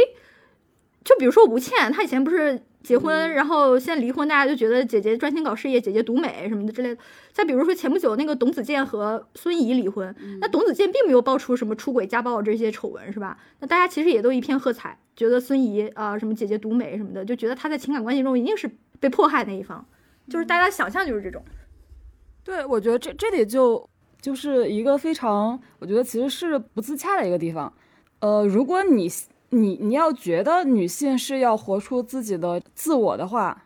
[1.08, 2.62] 就比如说吴倩，她以前不是。
[2.84, 7.02] 结婚，然后现在离婚，大家就觉得姐姐专心搞事业，姐姐独美什么的之类的。
[7.34, 13.38] 再比如说前不久那个董子健和孙怡离婚，那董子健并没有爆出什么出轨、家暴这些丑闻，是吧？
[13.60, 18.70] 那大家其实也都一片喝彩，觉得孙怡啊什么姐姐独美什么的，就觉得她在情感关系中一定是
[19.02, 19.86] 被迫害那一方，
[20.30, 21.44] 就是大家想象就是这种。
[22.46, 23.86] 对，我觉得这这里就
[24.22, 27.74] 就是一个非常，我觉得其实是不自洽的一个地方。
[28.22, 29.10] 呃，如果你。
[29.60, 33.66] 你你要觉得女性是要活出自己的自我的话，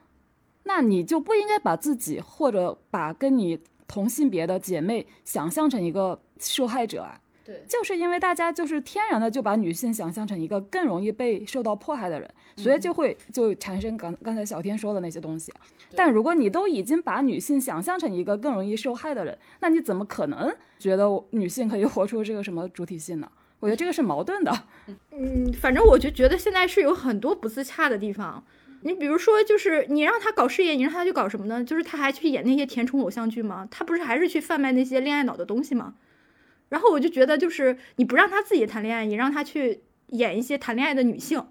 [0.63, 7.19] 那你就不应该把自己或者把跟你同性别的姐妹想象成一个受害者啊。
[7.43, 15.51] 对，就是因为大家就是天然的就把女性想象成一个更容易被受到迫害的人，所以就会就产生刚刚才小天说的那些东西。
[15.95, 23.29] 但如果你都已经把女性想象成一个更容易受害的人，那你怎么可能觉得女性可以活出这个什么主体性呢？
[23.61, 24.51] 我觉得这个是矛盾的，
[25.11, 28.43] 嗯，反正我就觉得现在是有很多不自洽的地方。
[28.81, 31.63] 你比如说，就是你让他搞事业，你让他去搞什么呢？
[31.63, 33.67] 就是他还去演那些甜宠偶像剧吗？
[33.69, 35.93] 他不是还是去贩卖那些恋爱脑的东西吗？
[36.69, 41.45] 然后我就觉得，就是你不让他自己谈恋爱，你让他去演一些谈恋爱的女性，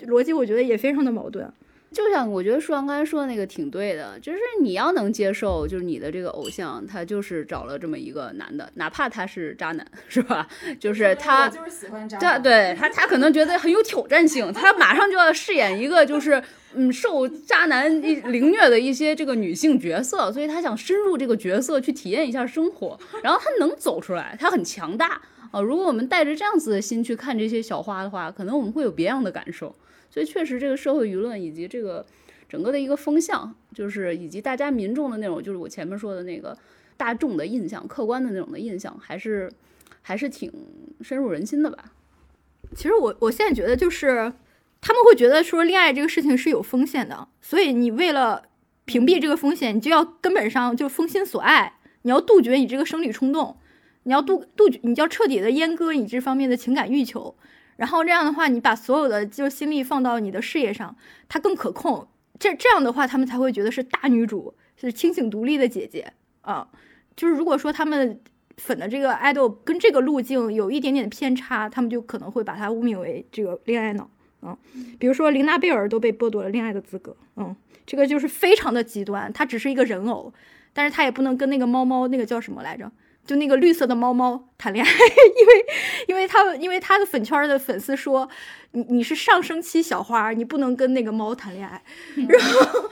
[0.00, 1.52] 逻辑我觉得也非常的矛盾。
[1.94, 10.48] 就像我觉得舒阳刚才说的那个挺对的，就是你要能接受，就是你的这个偶像他就是找了这么一个男的，哪怕他是渣男，是吧？
[10.80, 16.42] 就是他就是喜欢渣男， 对他他可能觉得很有挑战性，他马上就要饰演一个就是
[16.74, 25.20] 嗯受渣男凌虐的一些这个女性角色，所以他想深入这个角色去体验一下生活， 然后他能走出来，他很强大
[25.52, 25.60] 啊。
[25.60, 29.74] 如果我们带着这样子的心去看这些小花的话，可能我们会有别样的感受。
[30.14, 32.06] 所以确实，这个社会舆论以及这个
[32.48, 36.56] 整个的一个风向，就是以及大家民众的那种，就是我前面说的那个
[36.96, 39.50] 大众的印象、客观的那种的印象，还是
[40.02, 40.52] 还是挺
[41.00, 41.90] 深入人心的吧。
[42.76, 44.32] 其实我我现在觉得，就是
[44.80, 48.44] 他们会觉得说恋爱这个事情是有风险的，所以你为了
[48.84, 53.56] 屏蔽这个风险，你就要根本上就封心锁爱，你要杜绝你这个生理冲动，
[54.04, 57.34] 你要杜杜绝，你要彻底的阉割你这方面的情感欲求。
[57.76, 60.96] 然后这样的话，你把所有的就是心力放到你的事业上，
[61.28, 62.06] 它更可控。
[62.38, 66.68] 这这样的话，他们才会觉得是大女主，是清醒独立的姐姐啊。
[67.16, 68.20] 就是如果说他们
[68.56, 74.10] 粉的这个爱豆跟这个路径有一点点偏差，他们就可能会把她污名为这个恋爱脑。
[74.42, 74.56] 嗯，
[74.98, 77.54] 比如说琳娜贝尔都被剥夺了恋爱的资格，嗯，
[77.86, 79.32] 这个就是非常的极端。
[79.32, 80.32] 他只是一个人偶，
[80.72, 82.90] 但是他也不能跟那个猫猫，那个叫什么来着？
[83.26, 85.66] 就那个绿色的猫猫谈恋爱， 因为，
[86.08, 88.28] 因为他，因为他的粉圈的粉丝说，
[88.72, 91.82] 你你是上升期小花，你不能跟那个猫谈恋爱。
[92.28, 92.90] 然后，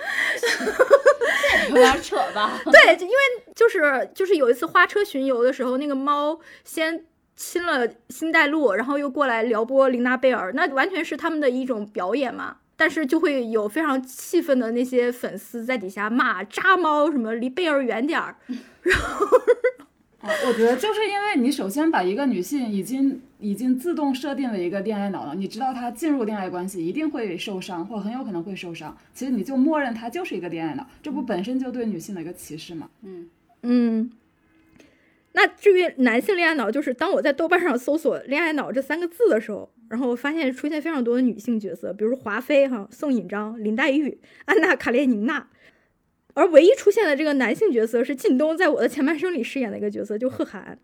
[1.68, 2.58] 有点扯吧？
[2.64, 3.14] 对，因为
[3.54, 7.04] 就是就是有一次花车巡游的时候，那个猫先
[7.36, 12.56] 亲了星黛露，然后又过来撩拨琳娜贝尔，那完全是他们的一种表演嘛。
[12.74, 18.34] 但是就会有非常气愤的那些粉丝在底下骂渣猫什么，离贝尔远点儿，
[18.80, 19.26] 然后。
[20.22, 32.88] 我觉得就是因为你首先把一个女性已经已经自动设定了一个恋爱脑了，你知道她进入恋爱关系一定会受伤，或很有可能会受伤，其实你就默认她就是一个恋爱脑，这不本身就对女性的一个歧视吗？
[33.02, 33.28] 嗯
[33.62, 34.10] 嗯。
[35.34, 45.48] 那至于男性恋爱脑，就是当我在豆瓣上搜索“恋爱脑”这三个字的时候，然后我发现出现非常多的女性角色，比如华妃、哈宋引章、林黛玉、安娜·卡列宁娜。
[46.34, 50.78] 而唯一出现的这个男性角色是靳东在我的前半生里饰演的一个角色，就贺涵，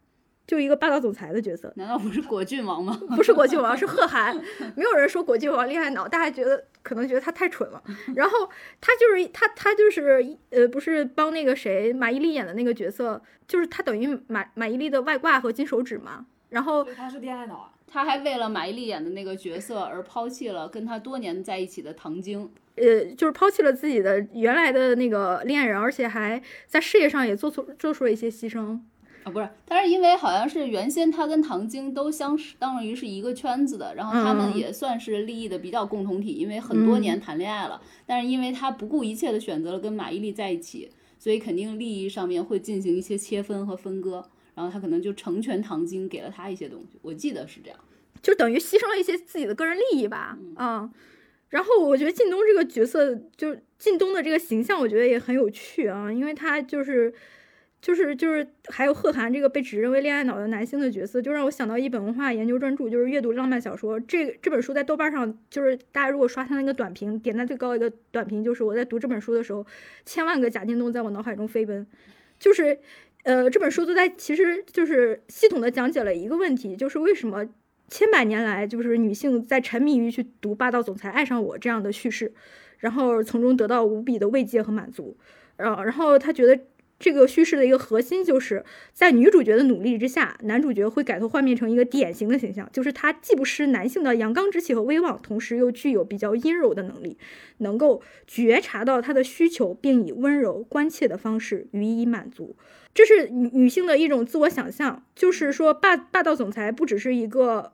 [0.46, 1.72] 就一个霸道总裁的角色。
[1.76, 3.00] 难道不是果郡王吗？
[3.16, 4.36] 不是果郡王，是贺涵。
[4.76, 7.82] 没有人说果郡王恋爱脑，大家觉得可能觉得他太蠢了。
[8.14, 8.48] 然后
[8.80, 16.26] 他就是他，他就是呃，不是帮那个谁马伊琍演的那个角色，就是他等于马马伊琍的外挂和金手指嘛。
[16.50, 17.70] 然后他是恋爱脑啊。
[17.90, 28.78] 他还为了马伊琍演的那个角色而抛弃了跟他多年在一起的唐晶，呃，就是抛弃了自己的原来的那个恋人，而且还在事业上也做出做出了一些牺牲。
[29.24, 44.24] 啊，不是，但是因为好像是原先他跟唐晶都相当于是一个圈子的，然后他们也算是利益的比较共同体，因为很多年谈恋爱了，但是因为他不顾一切的选择了跟马伊琍在一起，所以肯定利益上面会进行一些切分和分割。
[44.58, 47.78] 然后他可能就成全唐晶，给了他一些东西，我记得是这样，
[48.20, 50.36] 就等于牺牲了一些自己的个人利益吧。
[50.56, 50.92] 嗯，
[51.50, 57.14] 然后我觉得靳东这个角色，就靳东的这个形象，我觉得也很有趣啊，因为他就是，
[57.80, 64.00] 就是就是还有贺涵这个被指认为恋爱脑的男性的角色，就让我想到一本文化研究专著，就是阅读浪漫小说。
[64.00, 69.64] 这这本书在豆瓣上，就是大家如果刷他那个短评，点赞最高一个短评就是我在读这本书的时候，
[70.04, 71.86] 千万个贾靳东在我脑海中飞奔，
[72.40, 72.80] 就是。
[73.28, 77.46] 呃，这本书都在，其实就是系统的讲解了一个问题，就是为什么
[77.90, 82.32] 千百年来，就是女性在沉迷于去读霸道总裁爱上我这样的叙事，
[82.78, 85.14] 然后从中得到无比的慰藉和满足。
[85.58, 86.58] 然，然后他觉得
[86.98, 88.64] 这个叙事的一个核心，就是
[88.94, 97.18] 在女主角的努力之下，男主角会改头换面成一个典型的形象，就是他既不失男性的阳刚之气和威望，同时又具有比较阴柔的能力，
[97.58, 102.56] 能够觉察到他的需求，并以温柔关切的方式予以满足。
[102.94, 107.72] 这是女女性的一种自我想象，就是说霸霸道总裁不只是一个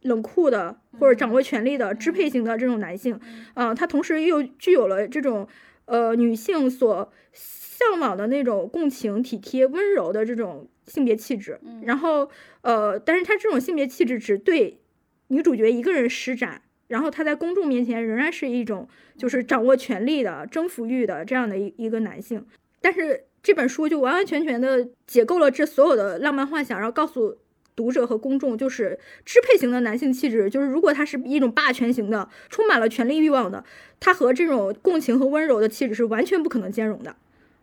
[0.00, 3.20] 冷酷的或者掌握权力的支配型的这种男性，
[3.52, 5.46] 啊，他同时又具有了这种
[5.84, 11.60] 呃女性所向往的那种共情、体贴、温柔的这种性别气质。
[11.82, 12.30] 然后
[12.62, 14.80] 呃，但是他这种性别气质只对
[15.28, 22.46] 女主角一个人施展，然后他在公众面前仍然是一种就是掌握权力的、征服欲的这样的一一个男性，
[22.80, 23.26] 但是。
[23.42, 27.36] 这本书就完完全全的解构了这所有的浪漫幻想，然后告诉
[27.74, 33.64] 读者和公众，就是支配型的男性气质，就是如果他是一种霸权型的，充满了权力欲望的，
[33.98, 37.16] 他和这种共情和温柔的气质是完全不可能兼容的，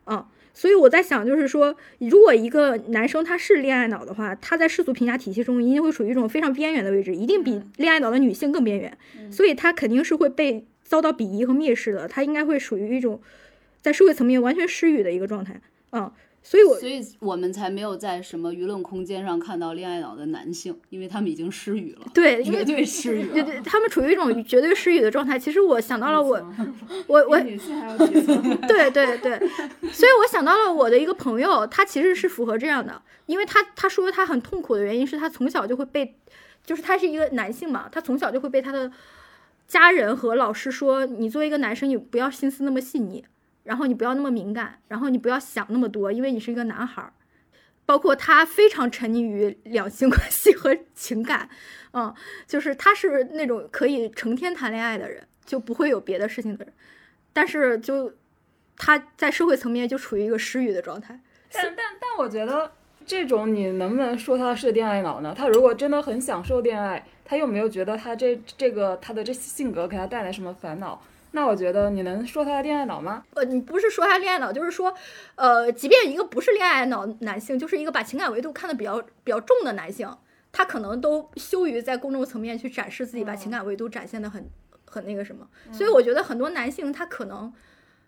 [0.03, 8.97] 啊，所以我在想，就是说，如果一个男生他是恋爱脑的话，他在世俗评价体系中一定会处于一种非常边缘的位置，一定比恋爱脑的女性更边缘，
[9.31, 13.21] 所以他肯定是会被遭到鄙夷和蔑视的，他应该会属于一种。
[13.81, 16.11] 在社会层面完全失语的一个状态，嗯，
[16.43, 25.37] 所以我所以我们才没有在什么舆论空间上看到恋爱脑的男性，因为他们已经失语了，对，绝对失语，对对，他们处于一种 绝对失语的状态。
[25.37, 26.41] 其实我想到了我，
[27.07, 29.39] 我我，对对对，
[29.91, 36.15] 所以我想到了我的一个朋友，他其实是符合这样的，因为他他说他很痛苦的原因是他从小就会被，
[36.65, 38.91] 就是他是一个男性嘛，他从小就会被他的
[39.67, 43.25] 家人和老师说，你作为一个男生，你不要心思那么细腻。
[43.69, 47.13] 然后你不要那么敏感，然后你不要想那么多，因为你是一个男孩儿。
[47.85, 51.47] 包括他非常沉溺于两性关系和情感，
[51.91, 52.11] 嗯，
[52.47, 56.73] 就是他是那种可以成天谈恋爱的人，就不会有别的事情的人。
[57.31, 58.11] 但是就
[58.75, 61.19] 他在社会层面就处于一个失语的状态。
[61.51, 62.71] 但但但我觉得
[63.05, 65.33] 这种你能不能说他是恋爱脑呢？
[65.37, 70.99] 他如果真的很享受恋爱，他又没有觉得他这这个他的这性格给他带来什么烦恼？
[71.31, 73.23] 那我觉得你能说他的恋爱脑吗？
[73.35, 74.93] 呃，你不是说他恋爱脑，就是说，
[75.35, 80.09] 呃，即便一个不是恋爱脑男性，就是一个把情感维度看得比较比较重的男性，
[80.51, 84.49] 他可能都羞于在公众层面去展示自己，把情感维度展现的很
[84.85, 85.47] 很那个什么。
[85.71, 87.53] 所以我觉得很多男性他可能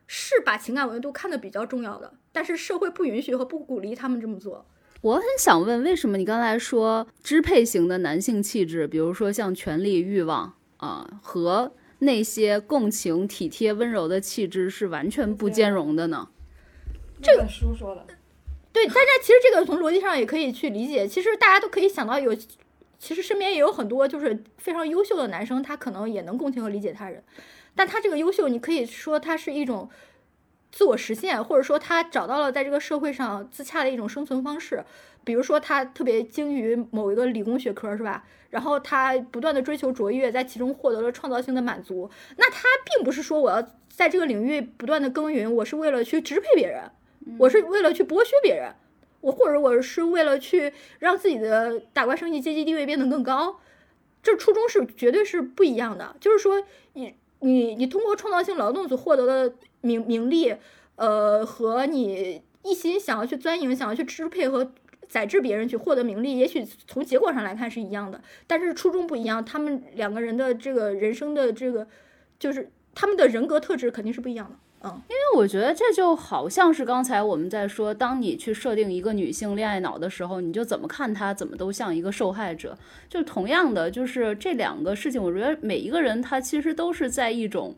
[0.07, 4.65] 是把情感维度看得比较重要的，但是社会不允许和不鼓励他们这么做。
[5.01, 11.72] 我很想问，为什么你刚才说支配型的男性气质，比如说像权力欲望啊，和
[12.04, 16.30] 那些共情、体贴、温柔的气质是完全不兼容的呢？
[17.22, 18.06] 这本书说的。
[18.74, 21.08] 对，大家其实这个从逻辑上也可以去理解。
[21.08, 22.36] 其实大家都可以想到，有
[22.97, 27.24] 其实身边也有很多就是非常优秀的男生，他可能也能共情和理解他人。
[27.76, 29.88] 但他这个优秀，你可以说他是一种
[30.72, 34.84] 自我实现，或者说他找到了在这个社会上自洽的一种生存方式。
[35.24, 38.24] 比如说他特别精于某一个理工学科，是吧？
[38.49, 42.09] 然后他不断的追求卓越，在其中获得了创造性的满足。
[42.38, 46.84] 那他并不是说我要在这个领域不断的耕耘，我是为了去支配别人。
[47.38, 48.74] 我是为了去剥削别人，
[49.22, 53.59] 我或者我是为了去让自己的打怪升级、阶级地位变得更高，
[54.24, 56.15] 这初衷是绝对是不一样的。
[56.19, 56.63] 就是说，
[56.93, 60.55] 你你你通过创造性劳动所获得的名名利，
[60.95, 64.74] 呃，和你一心想要去钻营、想要去支配和
[65.12, 71.86] 宰制别人去获得名利，也许从结果上来看是一样的，但是初衷不一样，他们两个人的这个人生的这个，
[72.39, 74.55] 就是他们的人格特质肯定是不一样的。
[74.84, 82.78] 嗯，因为我觉得这就好像是刚才我们在说，当你去设定一个女性恋爱脑的时候，你就怎么看她，怎么都像一个受害者。
[83.09, 87.76] 就同样的，就是这两个事情，我觉得每一个人他其实都是在一种，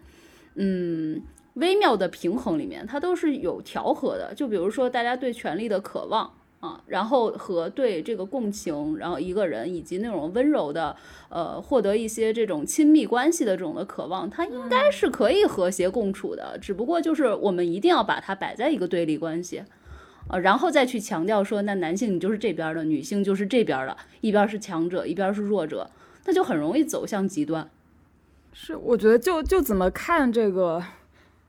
[0.54, 1.20] 嗯，
[1.56, 4.36] 微妙的平衡里面，他都是有调和的。
[4.36, 6.32] 就比如说大家对权力的渴望。
[6.64, 10.96] 啊，然后和对这个共情，然后一个人以及那种温柔的，
[11.28, 16.58] 呃，获得一些这种亲密关系的这种的渴望，它应该是可以和谐共处的。
[16.62, 19.62] 只不过就是我们一定要把它摆在一个对立关系，
[20.30, 25.90] 呃，然后再去强调说，那男性你就是这边的，女性就是这边的，一边是强者，一边是弱者，
[26.24, 27.70] 那就很容易走向极端。
[28.54, 30.82] 是，我觉得就就怎么看这个。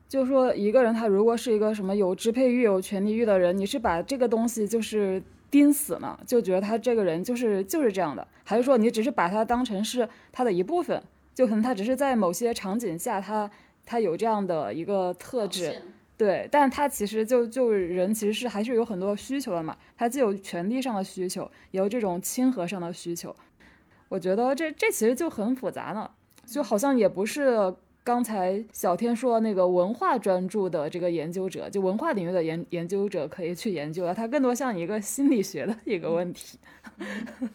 [0.07, 11.01] 就说一个人，他如果是一个什么有支配欲、有权利欲的人，你是把这个东西就是盯死了，就觉得他这个人就是就是这样的，还是说你只是把他当成是他的一部分？
[11.33, 13.49] 就可能他只是在某些场景下，他
[13.83, 15.81] 他有这样的一个特质，
[16.15, 23.35] 对，但他其实就就人其实是还是有很多需求的嘛，他既有权利上的需求，也有这种亲和上的需求。
[24.07, 26.09] 我觉得这这其实就很复杂呢，
[26.45, 27.73] 就好像也不是。
[28.05, 36.59] 刚才小天说那个文化专注的这个研究者，就文化领域的研研究者可以去研究了，它更多像一个心理学的一个问题。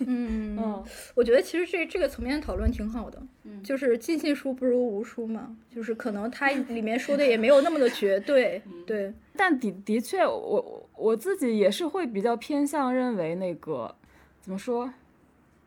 [0.00, 0.84] 嗯 嗯，
[1.14, 3.22] 我觉得其实这这个层面讨论挺好的，
[3.62, 9.14] 就是尽信书不如无书嘛，就是可能它里面说的也没有那么的绝对， 对。
[9.36, 13.94] 但的的确，我我自己也是会比较偏向认为那个
[14.40, 14.92] 怎么说？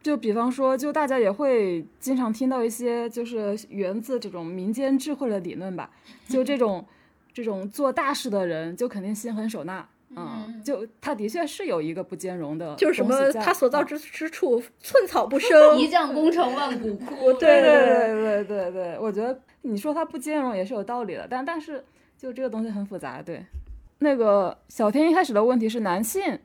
[0.03, 5.89] 就比方说，就大家也会经常听到一些，就是源自这种民间智慧的理论吧。
[6.27, 6.85] 就这种，
[7.33, 9.87] 这种做大事的人，就肯定心狠手辣。
[10.15, 17.33] 嗯，就他的确是有一个不兼容的，就是什么他所到之之处寸草不生， 一将功成万骨枯。
[17.39, 21.83] 对对对对对对，我觉得你说他不兼容也是有道理的，但但是
[22.17, 23.23] 就这个东西很复杂。
[23.23, 23.43] 对，
[23.99, 26.37] 那个小天一开始的问题是男性。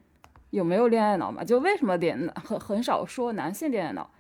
[0.51, 1.45] 有没有恋爱脑嘛？
[1.45, 4.11] 就为什么恋很很少说男性恋爱脑？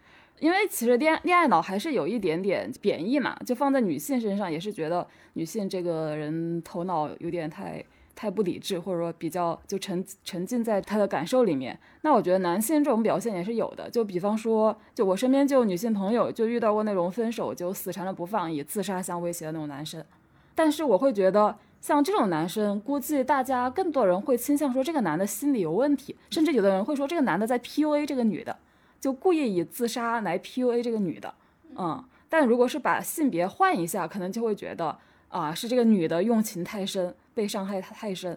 [0.40, 11.76] 因为其实恋恋爱脑还是有一点点贬义嘛，就放在女性身上也是觉得女性这个人头脑有点太太不理智，或者说比较就沉沉浸在他的感受里面。
[12.02, 20.04] 那我觉得男性这种表现也是有的，就比方说，就我身边就女性朋友就遇到过那种分手就死缠着不放，以自杀相威胁的那种男生。
[20.54, 21.56] 但是我会觉得。
[21.80, 28.56] 像这种男生，估计大家更多人会倾向说这个男的心理有问题，甚至有的人会说这个男的在 PUA 这个女的，
[29.00, 31.32] 就故意以自杀来 PUA 这个女的。
[31.76, 34.98] 嗯，但如果是把性别换一下，可能就会觉得
[35.28, 38.36] 啊，是这个女的用情太深，被伤害太深。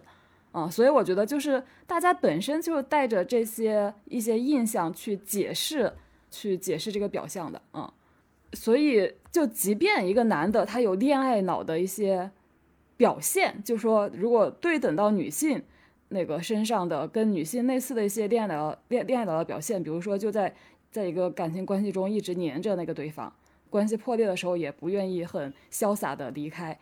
[0.52, 5.92] 啊，所以我觉得就是大家本身就带着这些一些印象去解释，
[6.30, 7.60] 去解释这个表象的。
[7.74, 7.90] 嗯，
[8.52, 12.30] 所以就即便一个男的他有恋爱脑的一些。
[13.02, 15.60] 表现就说，如果对等到女性
[16.10, 20.54] 那个身上的跟女性类似的一些恋爱脑恋恋爱的表现，比如说就在
[20.88, 23.32] 在一个感情关系中一直黏着那个对方，
[23.68, 26.78] 关系破裂的时候也不愿意很潇洒的离开，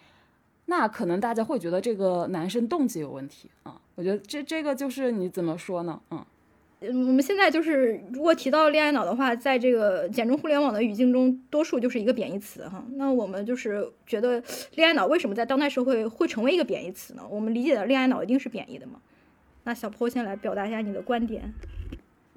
[0.66, 3.81] 那可能大家会觉得这个男生动机有问题啊。
[3.95, 6.03] 我觉得这这个就是你怎么说呢？
[6.11, 6.23] 嗯。
[6.81, 12.83] 我们现在就是，如果提到恋爱脑的话，在这个简中互联网的语境中，多数就是一个贬义词哈。
[12.95, 14.43] 那我们就是觉得，
[14.76, 17.22] 恋爱脑为什么在当代社会会成为一个贬义词呢？
[17.31, 18.95] 我们理解的恋爱脑一定是贬义的嘛？
[19.64, 21.53] 那小坡先来表达一下你的观点。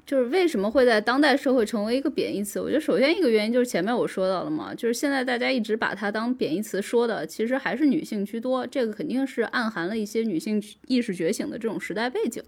[0.05, 2.59] 就是为什么会在当代社会成为一个贬义词？
[2.59, 12.43] 我觉得首先一个原因就是前面我说到了嘛，就是现在大家一直把它当贬义词说的，其实还是女性居多，这个肯定是暗含了一些女性意识觉醒的这种时代背景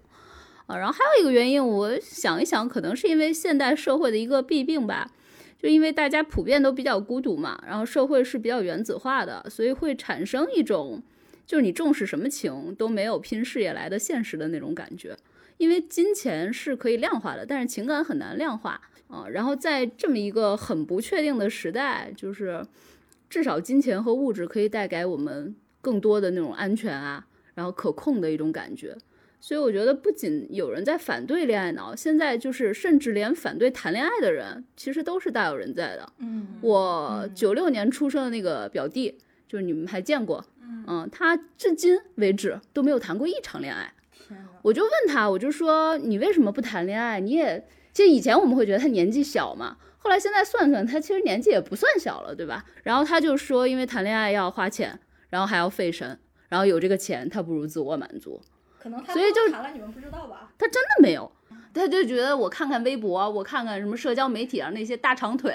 [0.66, 0.76] 啊。
[0.76, 5.10] 然后还有一个原因，我想一想，可能是因为现代社会的一个弊病吧，
[5.58, 11.02] 就因为大家普遍都比较孤独嘛，然后社会是比较原子化的，所以会产生一种
[11.46, 15.16] 就是你重视什么情都没有拼事业来的现实的那种感觉。
[15.58, 19.26] 因为金钱是可以量化的，但是情感很难量化啊。
[19.30, 22.62] 然后在这么一个很不确定的时代，就是
[23.30, 28.94] 至少金钱和物质可以带给我们更多的那种安全啊，然后可控的一种感觉。
[29.40, 36.12] 所以我觉得，不仅有人在反对恋爱脑，现在就是甚至连反对谈恋爱的人，其实都是大有人在的。
[36.18, 39.16] 嗯，我九六年出生的那个表弟，
[39.46, 40.44] 就是你们还见过，
[40.88, 43.92] 嗯，他至今为止都没有谈过一场恋爱。
[44.62, 47.20] 我就问他，我就说你为什么不谈恋爱？
[47.20, 52.64] 你也其实以前我们会觉得他年纪小嘛，后来现在算算，他其实年纪也不算小了，对吧？
[52.82, 54.98] 然后他就说，因为谈恋爱要花钱，
[55.30, 56.18] 然后还要费神，
[56.48, 58.42] 然后有这个钱，他不如自我满足。
[58.86, 60.48] 可能他所以就谈了，你们不知道吧？
[60.56, 61.28] 他真的没有，
[61.74, 65.52] 他就觉得我看看微博，我看看什么社交媒体上那些大长腿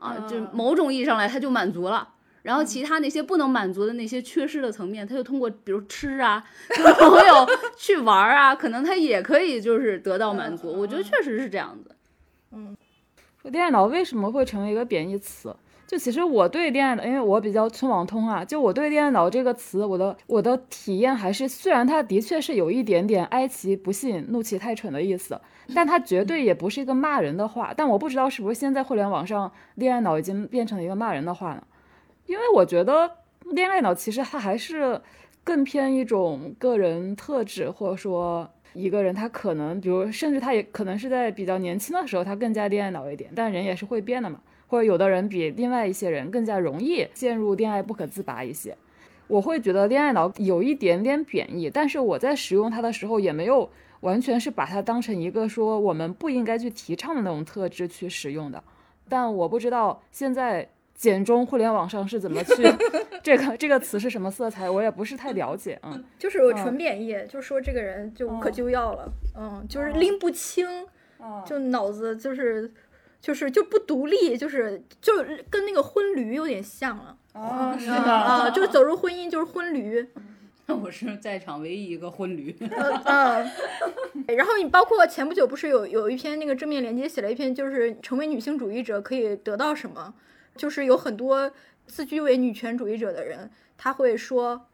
[0.00, 2.14] 啊，就某种意义上来他就满足了。
[2.42, 7.46] 然后其他那些不能满足的那些缺失的层面，他就通过比如吃啊、跟 朋友
[7.76, 10.72] 去玩啊，可能他也可以就是得到满足。
[10.72, 11.94] 我觉得确实是这样子。
[13.40, 15.54] 说恋爱脑为什么会成为一个贬义词？
[15.86, 25.40] 就其实我对恋爱脑，因为我比较村网通啊，就我对恋爱脑这个词，我的我的体验还是，虽然它的确是有一点点哀其不幸，怒其太蠢的意思，
[25.74, 27.72] 但它绝对也不是一个骂人的话。
[27.76, 31.62] 但我不知道是不是现在互联网上恋爱脑已经变成了一个骂人的话呢？
[32.26, 33.08] 因为我觉得
[33.52, 35.00] 恋爱脑其实它还是
[35.44, 44.40] 更偏一种个人特质，或者说一个人他可能，比如甚至他也可能是在比较年轻的时候他更加恋爱脑一点，但人也是会变的嘛。
[44.66, 48.76] 或者有的人比另外一些人更加容易陷入恋爱不可自拔一些。
[49.26, 58.62] 我会觉得恋爱脑有一点点贬义，但是我在使用它的时候也没有完全是把它当成一个说我们不应该去提倡的那种特质去使用的。
[59.08, 60.68] 但我不知道现在。
[60.98, 62.54] 简中互联网上是怎么去
[63.22, 70.66] 这个这个词是什么色彩，我也不是太了解，嗯，就是我纯贬义，就说这个人就无可救药了，嗯，就是拎不清，
[71.44, 72.72] 就脑子就是
[73.26, 75.14] 就是就不独立，就是就
[75.50, 80.06] 跟那个婚驴有点像了，哦，是啊，的，就是走入婚姻就是婚驴，
[80.68, 83.50] 我是在场唯一一个婚驴，嗯，
[84.28, 90.14] 然后你包括前不久不是有有一篇那个正面连接写了一篇，就是成为女性主义者可以得到什么。
[90.54, 91.50] 就是有很多
[91.84, 94.68] 自居为女权主义者的人，他会说，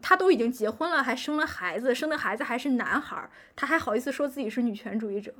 [0.00, 5.34] 他都已经结婚了，还生了孩子，生的孩子还是男孩，他还好意思说自己是女权主义者。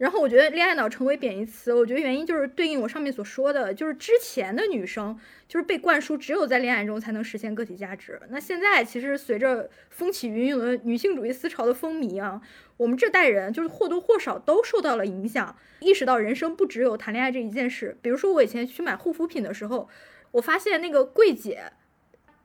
[0.00, 5.14] 然后我觉得恋爱脑成为贬义词，我觉得原因就是对应我上面所说的，就是之前的女生
[5.46, 8.18] 就是被灌输只有在恋爱中才能实现个体价值。
[8.30, 12.40] 那现在其实随着风起云涌的女性主义思潮的风靡啊，
[12.78, 17.98] 我们这代人就是或多或少都受到了影响，意识到人生不只有谈恋爱这一件事。
[18.00, 19.86] 比如说我以前去买护肤品的时候，
[20.30, 21.72] 我发现那个柜姐。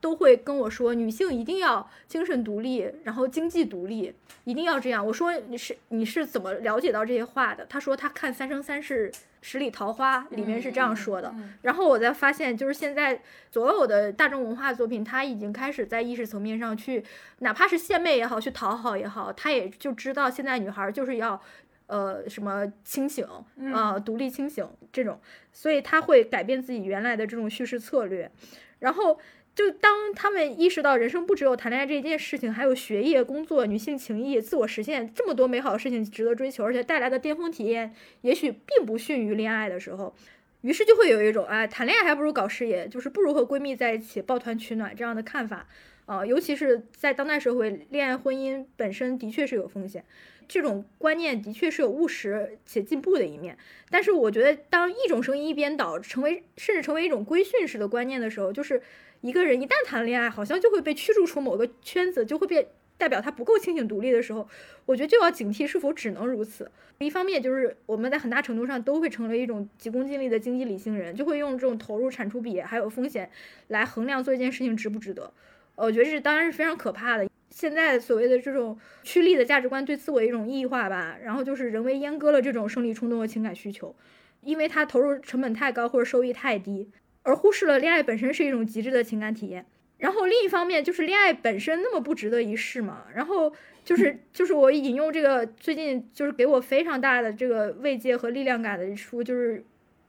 [0.06, 5.04] 都会跟我说，女性一定要精神独立，然后经济独立，一定要这样。
[5.04, 7.66] 我说你是你是怎么了解到这些话的？
[7.66, 9.10] 他说他看《三生三世
[9.42, 11.34] 十里桃花》里面是这样说的。
[11.62, 17.02] 然后我才发现，就是现在所有的大众文化作品，他已经开始在意识层面上去，
[17.40, 21.42] 哪怕是献媚也好，去讨好也好，他也就知道现在女孩就是要，
[21.88, 23.26] 呃，什么清醒
[23.74, 25.18] 啊，独立清醒这种，
[25.52, 28.30] 所以他会改变自己原来的这种叙事策略，
[28.78, 29.18] 然后。
[29.56, 40.14] 就当他们意识到人生不只有谈恋爱这一件事情，还有学业、工作、女性情谊、自我实现这么多美好的事情值得追求，而且带来的巅峰体验也许并不逊于恋爱的时候，
[40.60, 45.66] 于是就会有一种哎，谈恋爱还不如搞事业，就是不如和闺蜜在一起抱团取暖这样的看法
[46.04, 46.26] 啊。
[46.26, 50.04] 尤其是在当代社会，恋爱婚姻本身的确是有风险，
[50.46, 53.56] 这种观念的确是有务实且进步的一面。
[53.88, 58.82] 但是我觉得，当一种声音一边倒，成为甚至成为一种规训式的观念的时候，就是。
[59.26, 64.48] 一个人一旦谈恋爱，好像就会被驱逐出某个圈子，就会被代表他不够清醒独立的时候，
[64.84, 66.70] 我觉得就要警惕是否只能如此。
[66.98, 73.28] 一方面就是我们在很大程度上都会成为一种急功近利的经济理性人，就会用这种投入产出比还有风险
[73.66, 75.32] 来衡量做一件事情值不值得。
[75.74, 77.28] 我觉得这当然是非常可怕的。
[77.50, 83.94] 现在所谓的这种趋利的价值观对自我一种异化吧，然后就是人为阉割了这种生理冲动和情感需求，
[84.42, 86.88] 因为它投入成本太高或者收益太低。
[87.26, 89.66] 而忽视了恋爱本身是一种极致的情感体验，
[89.98, 93.52] 然后另一方面就是恋爱本身那么不值得一试嘛，然后
[93.84, 99.64] 就是就是我引用这个最近就是给我非常大的这个慰藉和力量感的一书，就是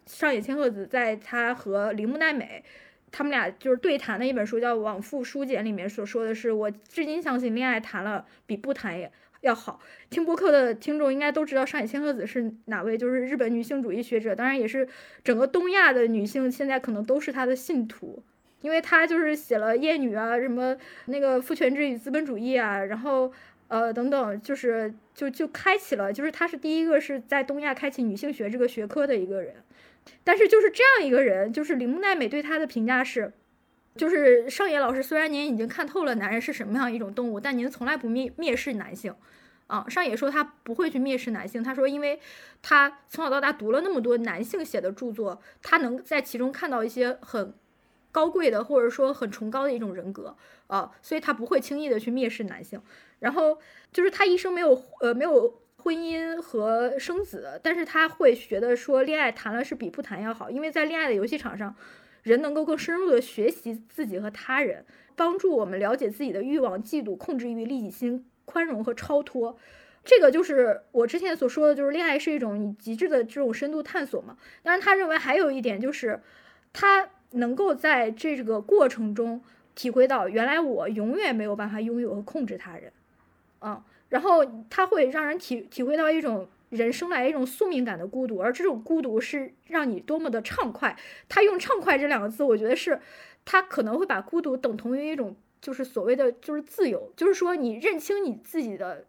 [0.05, 2.63] 上野千鹤子在她和铃木奈美
[3.11, 9.11] 他们俩就是对谈的一本书，叫《往复书简》里面所说的是，我至今相信恋爱谈了比不谈也
[9.41, 9.79] 要好。
[10.09, 14.87] 听播客的听众应该都知道上野千鹤子是哪位，就是日本女性主义学者，当然也是
[15.23, 18.23] 整个东亚的女性现在可能都是她的信徒。
[18.61, 20.75] 因为她就是写了《厌女》啊，什么
[21.05, 23.31] 那个父权制与资本主义啊，然后
[23.67, 29.53] 呃等等，就是就就开启了，就是她是第一个是在东亚开启女性学这个学科的一个人。
[30.23, 33.31] 但是就是这样一个人，就是铃木奈美对她的评价是，
[33.97, 39.13] 就是上野老师虽然您已经看透了男人是什么样一种动物，但您从来不蔑蔑视男性。
[39.65, 42.19] 啊，上野说他不会去蔑视男性，他说因为
[42.61, 47.53] 他从小到大读了那么多男性写的著作，他能在其中看到一些很。
[48.09, 50.35] 高贵的，或者说很崇高的一种人格
[50.65, 52.81] 啊，所以他不会轻易的去蔑视男性。
[53.19, 53.59] 然后
[53.91, 61.75] 就是他一生没有呃没有婚姻和生子，但是他会觉得说恋爱谈了是比不谈要好，因为在恋爱的游戏场上，
[62.27, 69.57] 人能够更深入的学习自己和他人，帮助我们了解自己的欲望、嫉妒、控制欲、利己心、宽容和超脱。
[70.03, 74.37] 这个就是我之前所说的，就是恋爱是一种你极致的这种深度探索嘛。
[74.61, 76.21] 当然，他认为还有一点就是
[76.73, 77.09] 他。
[77.31, 79.43] 能够在这个过程中
[79.75, 82.89] 体会到，原来我永远没有办法拥有和控制他人，
[83.59, 90.97] 嗯，然后他会让人体体会到一种人生来一种宿命感的孤独，而这种孤独是让你多么的畅快。
[91.29, 92.99] 他用“畅快”这两个字，我觉得是
[93.45, 99.05] 他可能会把孤独等同于一种就是所谓的就是自由，就是说你认清你自己的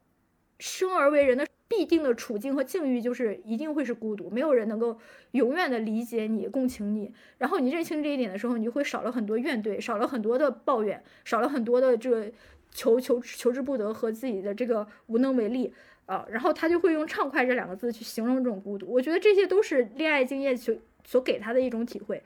[0.59, 1.47] 生而为人的。
[1.71, 4.99] 必定的处境和境遇就是一定会是孤独，没有人能够
[5.33, 7.13] 永远的理解你、共情你。
[7.37, 12.33] 然后你认清这一点的时候，你就会少了很多怨怼，少了很多的抱怨，少了很多的这个
[12.73, 15.73] 求求求之不得和自己的这个无能为力
[16.07, 16.27] 啊。
[16.31, 18.87] 然后他就会用畅快这两个字去形容这种孤独。
[18.91, 22.23] 我觉得这些都是恋爱经验所所给他的一种体会。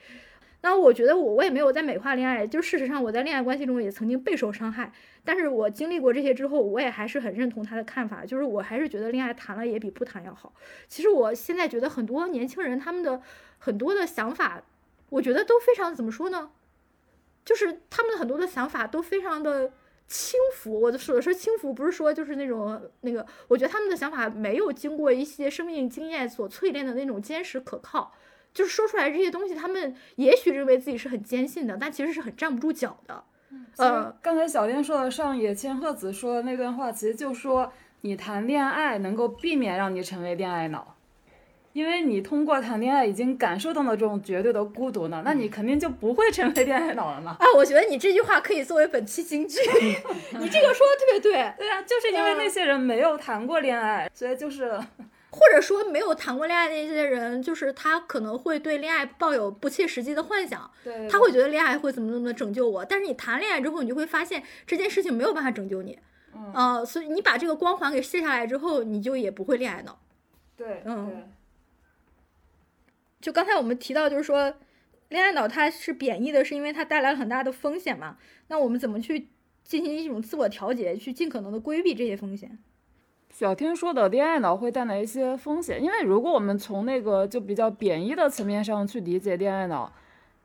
[0.65, 4.93] 那我觉得我我也没有在美化恋爱，就事实上我在恋爱关系中也曾经备受伤害，
[5.25, 10.55] 但是我经历过这些之后，我也还是很认同他的看法，就是我还是觉得恋爱谈了也比不谈要好。
[10.87, 13.21] 其实我现在觉得很多年轻人他们的
[13.59, 14.63] 很多的想法，
[15.09, 16.53] 我觉得都非常怎么说呢？
[17.45, 19.73] 就是他们的很多的想法都非常的
[20.13, 20.79] 轻浮。
[20.79, 28.13] 我说的是轻浮，不是说就是那种那个，我觉得他们的想法没有经过一些生命经验所淬炼的那种坚实可靠。
[28.53, 33.25] 就是说出来这些东西，他们也许认为自己是很坚信的，但其实是很站不住脚的。
[33.79, 40.95] 呃，刚才小丁说的上野千鹤子说的那段话，其实就说你谈恋爱能够避免让你成为恋爱脑，
[41.73, 47.37] 因为你通过谈恋爱已经感受到了这种绝对的孤独呢，那你肯定就不会成为恋爱脑了嘛。
[47.39, 49.59] 啊，我觉得你这句话可以作为本期金句
[50.39, 51.33] 你这个说的特别对。
[51.59, 54.79] 对啊，就是因为那些人没有谈过恋爱，所以就是。
[55.35, 62.85] 或者说没有谈过恋爱的那些人，就是他可能会对恋爱抱有不切实际的幻想，对，他会觉得恋爱会怎么怎么拯救我。
[62.85, 65.99] 但是你谈恋爱之后，你就会发现这件事情没有办法拯救你，
[66.55, 69.99] 嗯，所以你把这个光环给卸下来之后，你就也不会恋爱脑。
[70.55, 71.33] 对，嗯。
[73.23, 74.53] 就刚才我们提到，就是说
[75.09, 78.19] 恋爱脑它是贬义的，是因为它带来了很大的风险嘛？
[78.49, 79.29] 那我们怎么去
[79.63, 82.59] 进行一种自我调节，去尽可能的规避这些风险？
[83.31, 89.91] 小天说的恋爱脑会带来一些风险，因为如果我们从那个就比较贬义的层面上去理解恋爱脑，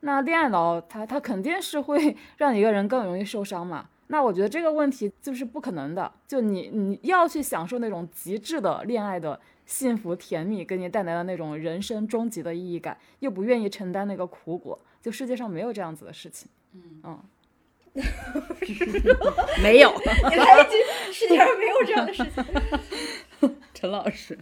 [0.00, 3.90] 那恋爱脑它它肯定是会 让一个人更容易受伤嘛。
[4.06, 16.48] 那我觉得这个问题就是不可能的，就你你要去享受那种极致的恋爱的幸福甜蜜，给你带来的那种人生终极的意义感，又不愿意承担那个苦果，就世界上没有这样子的事情。
[16.72, 17.22] 嗯嗯。
[19.62, 19.92] 没有，
[20.30, 23.56] 你来一句，世界上没有这样的事情。
[23.74, 24.38] 陈老师，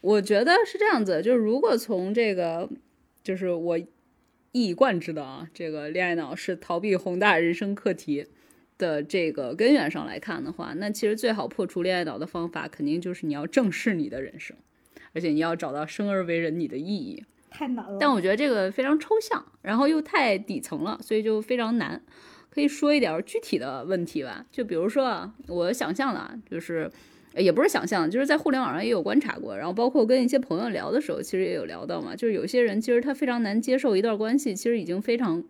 [0.00, 2.68] 我觉得是这样子，就是如果从这个，
[3.22, 3.86] 就是我一
[4.52, 8.26] 以贯之的啊，这个恋爱脑是逃避宏大人生课题
[8.80, 14.56] 的这个根源上来看的话，那其实最好破除恋爱脑的方法，肯定就是你要正视你的人生，
[15.12, 17.22] 而且你要找到生而为人你的意义。
[17.50, 17.98] 太难了。
[18.00, 22.02] 但我觉得这个非常抽象，然后又太底层了，所以就非常难。
[22.48, 26.90] 可以说一点具体的问题吧，就比如说啊，我想象的，就是
[27.36, 35.44] 也不是想象，就是在互联网上也有观察过，然后包括跟一些朋友聊的时候，其实也有聊到嘛，就是有些人其实他非常难接受一段关系，其实已经非常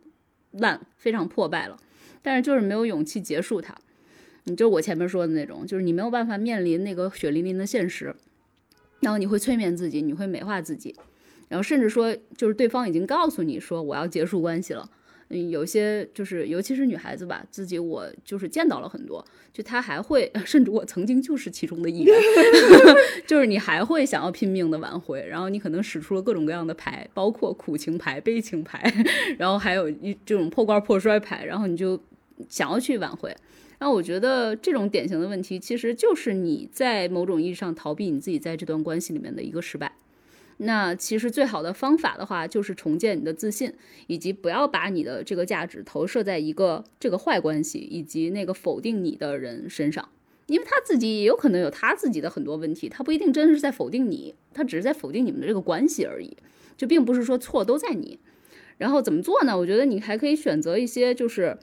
[0.52, 1.78] 烂、非常破败了，
[2.22, 3.74] 但是就是没有勇气结束它。
[4.44, 8.14] 你就我前面说的那种，就是你没有办法面临那个血淋淋的现实，
[9.00, 10.96] 然后你会催眠自己，你会美化自己，
[11.48, 14.90] 然后甚至说就是对方已经告诉你说我要结束关系了。
[15.32, 22.16] 嗯，有些就是尤其是女孩子吧，自己我就是见到了很多，就她还会， 甚至我曾经就是其中的一员，
[23.28, 28.92] 就是你还会想要拼命的挽回，然后你可能使出了各种各样的牌，包括苦情牌、悲情牌，
[29.38, 31.96] 然后还有一这种破罐破摔牌，然后你就
[32.48, 33.36] 想要去挽回。
[33.78, 39.92] 那我觉得这种典型的问题，其实就是你在某种意义上逃避你自己在这段关系里面的一个失败。
[40.58, 43.72] 那其实最好的方法的话，就是重建你的自信，
[44.06, 50.06] 以及不要把你的这个价值投射在一个这个坏关系以及那个否定你的人身上，
[50.46, 56.36] 因为他自己也有可能有他自己的很多问题，他不一定真的是在否定你，他只是在否定你们的这个关系而已，
[56.76, 58.18] 就并不是说错都在你。
[58.76, 59.56] 然后怎么做呢？
[59.56, 61.56] 我觉得你还可以选择一些就是。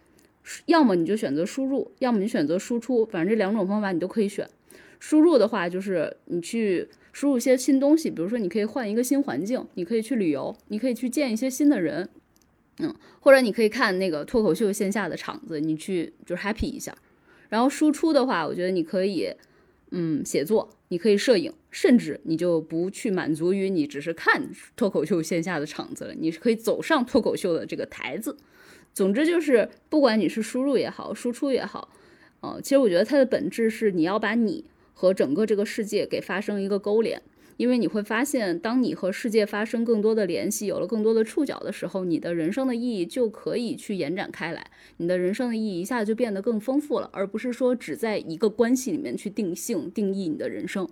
[0.65, 4.47] 要么你就选择输入，要么你选择输出，反正这两种方法你都可以选。
[4.99, 12.09] 输入的话，就是你去输入一些新东西，比如说你可以换一个新环境，你可以去旅游，你可以去见一些新的人，
[12.79, 16.95] 嗯，或者你可以看那个脱口秀线下的场子，你去就是 happy 一下。
[17.49, 19.31] 然后输出的话，我觉得你可以，
[19.91, 28.35] 嗯，写作，你可以摄影，甚至你就不去满足于你只是看脱口秀线下的场子了，你是可以走上脱口秀的这个台子。
[28.97, 31.87] 总之就是，不管你是输入也好，输出也好，
[32.39, 37.21] 呃，其实我觉得它的本质是你要把你和整个这个世界给发生一个勾连，
[37.57, 44.65] 因为你会发现，当你和世界发生更多的联系，有了更多的触角的时候，你的人生的意义就可以去延展开来，
[44.97, 50.89] 你的人生的意义一下就变得更丰富了，而不是说只在一个关系里面去定性定义你的人生。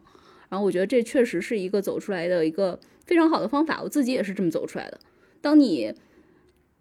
[0.50, 5.00] 然后我觉得这确实是一个走出来的一个非常好的方法，我自己也是这么走出来的。
[5.42, 5.92] 当你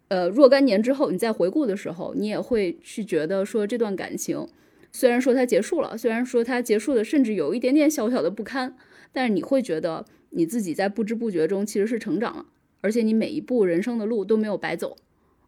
[0.07, 4.47] 呃，若干年之后，你再回顾的时候，你也会去觉得说这段感情，
[4.91, 8.75] 虽然说它结束了，虽然说它结束的甚至有一点点小小的不堪，
[9.11, 12.45] 但是你会觉得你自己在不知不觉中其实是成长了，
[12.81, 14.97] 而且你每一步人生的路都没有白走。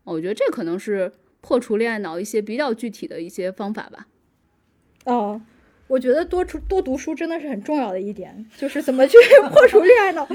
[0.04, 4.08] 我觉得这可能是破除恋爱脑一些比较具体的一些方法吧。
[5.06, 5.42] 哦，
[5.88, 9.18] 我觉得多出多读书真的是很重要的一点，就是怎么去
[9.52, 10.28] 破除恋爱脑。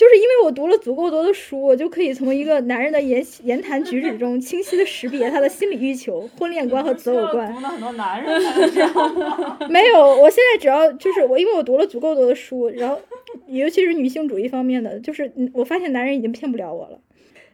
[0.00, 7.52] 就是因为我读了足够多的书，我就可以从一个男人的言言谈举止中清晰的识别他的心理欲求、婚恋观和择偶观。
[7.52, 8.40] 读了很多男人
[9.68, 12.98] 没有，我现在只要就是我，因为我读了足够多的书，然后
[13.46, 16.98] 尤其是女性主义方面的，就是我发现男人已经骗不了我了。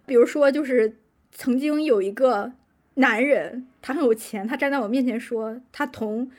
[0.06, 0.94] 比如说，就是
[1.32, 2.52] 曾经有一个
[2.94, 6.30] 男人，他很有钱，他站在我面前说，他同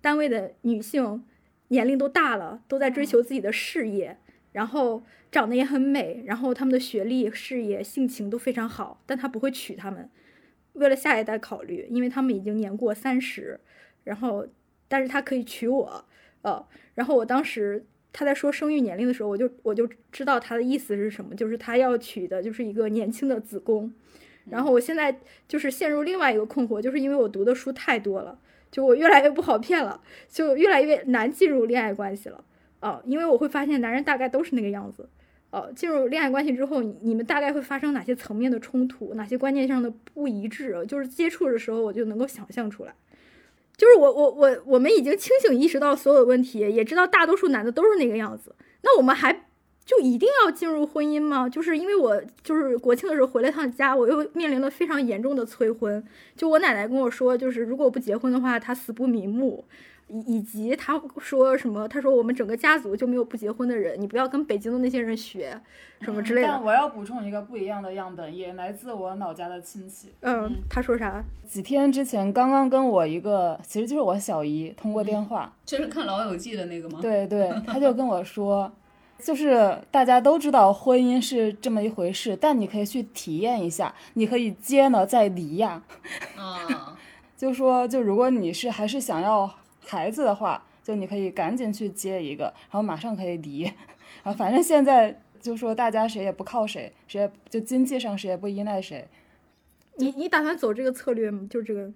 [0.00, 1.24] 单位的女性
[1.70, 4.16] 年龄都大了，都在追求自己的事业，
[4.52, 5.02] 然后。
[5.36, 10.08] 长得也很美，然后他们的学历、事业、性情都非常好，但他不会娶他们，
[10.72, 13.60] 为了下一代考虑，因为他们已经年过三十，
[14.04, 14.46] 然后，
[14.88, 16.06] 但是他可以娶我，
[16.40, 17.84] 呃，然后我当时
[18.14, 23.92] 他在说生育年龄的时候，我就我就知道他的意思是什么，就是他要娶的就是一个年轻的子宫，
[24.48, 28.38] 然后我现在就是陷入另外一个困惑，就是因为我读的书太多了，
[28.70, 32.42] 就我越来越不好骗了，就越来越难进入恋爱关系了，
[32.80, 35.06] 啊，因为我会发现男人大概都是那个样子。
[35.56, 40.84] 呃，进入恋爱关系之后，你们大概会发生哪些层面的冲突，哪些观念上的不一致？
[40.86, 42.94] 就是接触的时候，我就能够想象出来。
[43.74, 48.54] 就是我我我我们已经清醒意识到所有问题，也知道大多数男的都是那个样子。
[48.82, 49.46] 那我们还
[49.86, 51.48] 就一定要进入婚姻吗？
[51.48, 56.04] 就是因为我就是国庆的时候回了趟家，我又面临了非常严重的催婚。
[56.36, 59.64] 就我奶奶跟我说，就是如果不结婚的话，她死不瞑目。
[60.08, 61.88] 以以及他说什么？
[61.88, 65.60] 他说我们整个家族就没有不结婚的人，你不要跟北京的那些人学，
[66.00, 66.48] 什么之类的。
[66.48, 70.12] 但我要补充一个不一样的样本，也来自我老家的亲戚。
[70.20, 71.24] 嗯，他说啥？
[71.44, 77.00] 几天之前刚刚跟我一个，其实就是我小姨通过电话，就是看《老友记》的那个吗？
[77.02, 78.72] 对对，他就跟我说，
[79.18, 85.82] 就是大家都知道婚姻是这么一回事，但你可以去体验一下，你可以接呢再离呀。
[86.36, 86.96] 啊，
[87.36, 89.52] 就说就如果你是还是想要。
[89.86, 93.74] 孩子的话，就你可以赶紧去接一个，然后马上可以离，然
[94.24, 99.06] 后反正现在就说大家谁也不靠谁，谁也就经济上谁也不依赖谁。
[99.96, 101.46] 你你打算走这个策略吗？
[101.48, 101.90] 就这个？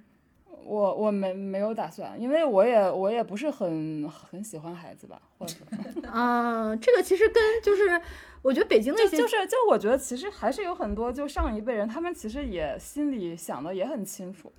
[0.62, 5.56] 我我没没有打算，因为我也我也不是很很喜欢孩子吧，或者
[6.08, 8.00] 啊，这个其实跟就是
[8.42, 14.52] 我觉得北京那些就是就我觉得其实还是有很多就上一辈人，他们其实也心里想的也很清楚。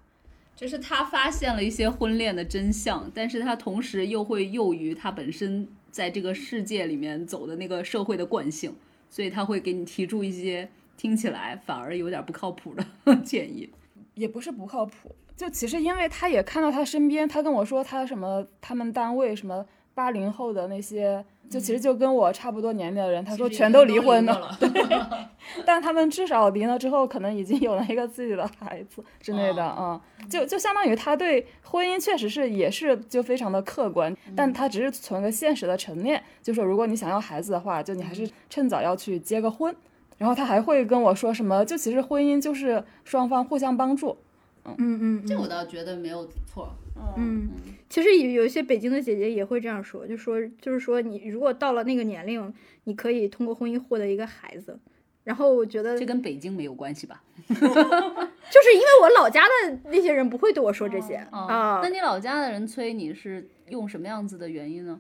[0.62, 8.72] 就是他发现了一些婚恋的真相，但是他同时又会囿于他本身在这个世界里面走的那个社会的惯性，
[9.10, 12.86] 所以他会给你提出一些听起来反而有点不靠谱的
[13.26, 13.68] 建议，
[14.14, 19.66] 也不是不靠谱，就其实因为他也看到他身边，他跟我说他什么他们单位什么。
[20.02, 25.30] 八零后的那些，就其实就跟我差不多年龄的人，他说全都离婚了， 了。
[25.64, 39.76] 但他们至少离了之后，可能已经有了一个自己的孩子之类的，哦嗯，就就相当于他对婚姻确实是也是就非常的客观，但他只是存个现实的陈列，就说如果你想要孩子的话，就你还是趁早要去结个婚。
[40.18, 44.18] 然后他还会跟我说什么，就其实婚姻就是双方互相帮助，
[44.66, 46.70] 嗯嗯嗯这我倒觉得没有错。
[47.18, 47.50] 嗯，
[47.90, 52.54] 其实有有一些北京的姐姐也会这样说，就说就是说你如果到了那个年龄，
[52.86, 54.80] 你可以通过婚姻获得一个孩子。
[55.24, 57.22] 然后我觉得这跟北京没有关系吧？
[57.48, 65.00] 就是因为我老家的那些人不会对我说这些哦啊那，你老家的人催你是用什么样子的原因呢？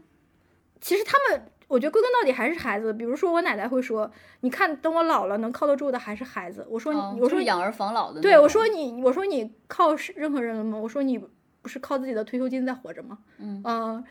[0.80, 2.94] 其实他们，我觉得归根到底还是孩子。
[2.94, 6.68] 比如说我奶奶会说，你看等我老了能靠得住的还是孩子。
[6.70, 8.22] 我说我说就是养儿防老的。
[8.22, 10.78] 对，我说你，我说你靠任何人了吗？
[10.78, 11.20] 我说你
[11.62, 13.20] 不是靠自己的退休金在活着吗？
[13.40, 14.04] 嗯呃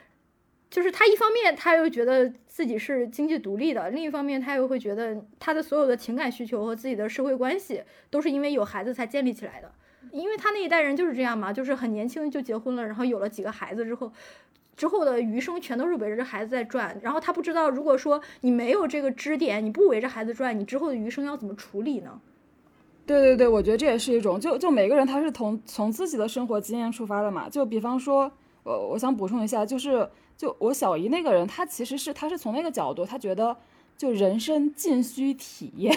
[0.71, 9.73] 就是他一方面他又觉得自己是经济独立的，另一方面他又会觉得他的所有的情感需求和自己的社会关系都是因为有孩子才建立起来的。
[10.13, 14.13] 因为他那一代人就是这样嘛，就是很年轻就结婚了，然后有了几个孩子之后。
[14.77, 22.19] 之后的余生全都是围着这孩子在转，然后他不知道，如果说你没有这个支点，你不围着孩子转，你之后的余生要怎么处理呢？
[23.11, 27.49] 对对对，我觉得这也是一种，就就每个人他是从从自己的生活经验出发的嘛。
[27.49, 28.31] 就比方说，
[28.63, 33.57] 我我想补充一下，就是就我小姨那个人，她其实是她是从那个角度，她觉得
[33.99, 35.93] 就人生尽需体验，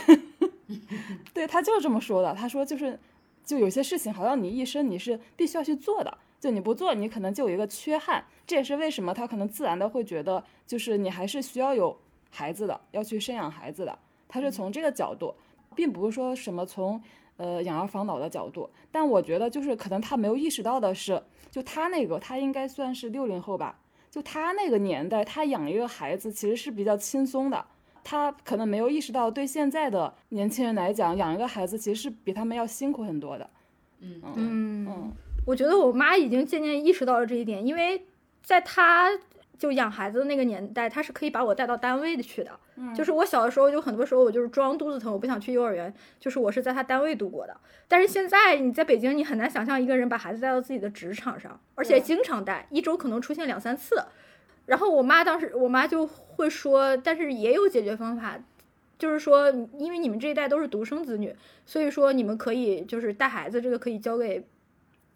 [1.35, 2.33] 对他就是这么说的。
[2.33, 2.99] 他说就是
[3.45, 8.25] 就有些事情好像你一生你是必须要去做的，就你不做，你可能就有一个缺憾。
[8.47, 11.95] 这也是为什么他可能自然的会觉得，就是你还是需要有
[12.31, 13.95] 孩子的，要去生养孩子的。
[14.27, 15.35] 他是从这个角度。
[15.75, 17.01] 并不是说什么从
[17.37, 21.21] 呃养儿防老的角度，但我觉得就是可能他没有意识到的是，
[21.51, 27.65] 就他那个他应该算是六零后吧，就他那个年代，他养一个孩子其实是比较轻松的，
[28.03, 33.49] 他可能没有意识到对现在的年轻人来讲，养一个孩子其实是比他们要辛苦很多的。
[33.99, 35.11] 嗯嗯嗯
[35.45, 38.05] 我觉得我妈已经渐渐意识到了这一点，因为
[38.41, 39.09] 在她
[39.57, 42.51] 就养孩子的那个年代，他是可以把我带到单位的去的。
[42.95, 47.55] 就是我小的时候，就很多时候我就是装肚子疼，我不想去幼儿园，就是我是在他单位度过的。
[47.87, 54.03] 但是现在你在北京，你很难想象一个人把孩子带到自己的职场上，而且经常带，一周可能出现两三次。
[54.65, 58.39] 然后我妈当时，我妈就会说，但是也有解决方法，
[58.97, 61.35] 就是说，因为你们这一代都是独生子女，
[61.65, 64.43] 所以说你们可以就是带孩子，这个可以交给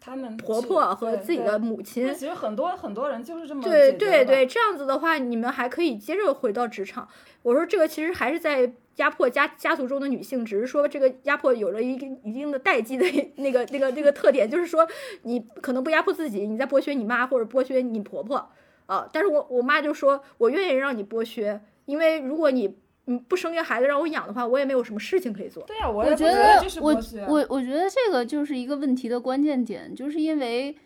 [0.00, 2.12] 他们婆婆和自己的母亲。
[2.14, 7.08] 其实很多很多人就是这么对对对，这样子的话，你们还可以接着回到职场。
[7.42, 14.86] 我说这个其实还是在压迫家家族中的女性，只是说这个压迫有了一个一定的代际的那个那个那个特点，就是说
[15.22, 18.48] 你可能不压迫自己，你在剥削你妈或者剥削你婆婆
[18.86, 19.08] 啊。
[19.12, 22.76] 但是我我妈就说，我愿意让你剥削，因为如果你
[23.08, 25.64] 嗯不生个孩子让我养的话，我也没有什么事情可以做。
[25.64, 26.94] 对呀、我觉得我。
[27.26, 30.76] 我我觉得这个就是一个问题的关键点，就是因为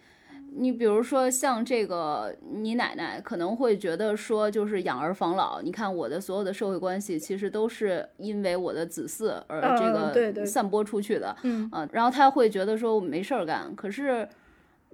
[0.55, 5.61] 你比如说像这个，你奶奶可能会觉得说，就是养儿防老。
[5.61, 11.35] 你看我的所有的社会关系，其实都是因为我的子嗣而这个散播出去的。
[11.43, 14.29] 嗯啊，然后他会觉得说我没事儿干，可是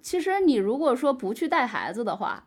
[0.01, 2.43] 其实你如果说不去带孩子的话，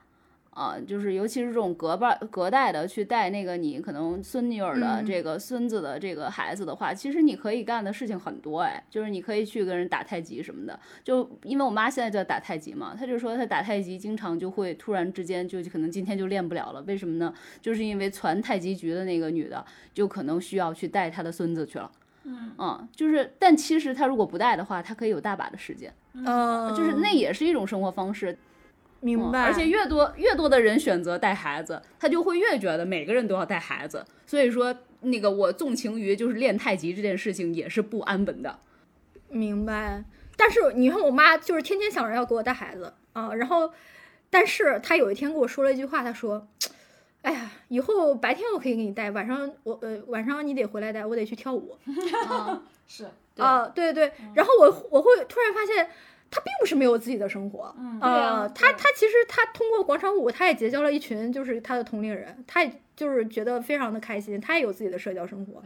[0.51, 10.77] 啊，就是尤其是这种隔辈隔代的去带那个你可能孙女儿的嗯这个孙子的这个孩子的话，其实你可以干的事情很多哎，就是你可以去跟人打太极什么的。
[11.05, 17.33] 就因为我妈现在在打太极嘛，她就说她打太极经常就会突然之间就可能今天就练不了了，为什么呢？
[17.61, 21.89] 就是因为传太极局的那个女的就可能需要去带她的孙子去了。
[22.23, 28.37] 嗯，就是，但其实她如果不带的话，她可以有大把的时间，嗯，就是那也是一种生活方式。
[29.01, 34.05] 明白，而且越多越多的人选择带孩子，他就会越觉得每个人都要带孩子。
[34.27, 38.59] 所以说，那个我纵情于就是练太极这件事情也是不安稳的。
[39.29, 40.03] 明白，
[40.37, 43.73] 但是你看我妈就是天天想着要给我带孩子啊，然后，
[44.29, 46.47] 但是她有一天跟我说了一句话，她说
[47.23, 51.75] ：“哎呀，以后白天我可以给你带，晚上我呃晚上你得回来带，我得去跳舞
[52.29, 55.89] 啊，是对啊。”对对，然后我我会突然发现。
[56.31, 65.61] 她并不是没有自己的生活，嗯啊、对呀她她其实他通过广场舞，他也结交了一群就是他的同龄人，他也就是觉得非常的开心，他也有自己的社交生活。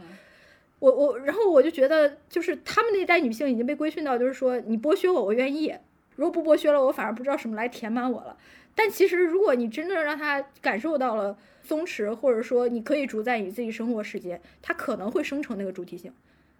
[0.78, 5.72] 我我然后我就觉得，就是他们那一代女性已经被规训到，就是说你剥削我，我愿意；
[6.16, 8.36] 如果不剥削了，我反而不知道什么来填满我了。
[8.74, 16.12] 但其实，如果你真的让他感受到了松弛，或者说你可以主宰你自己生活时间，他可能会生成那个主体性。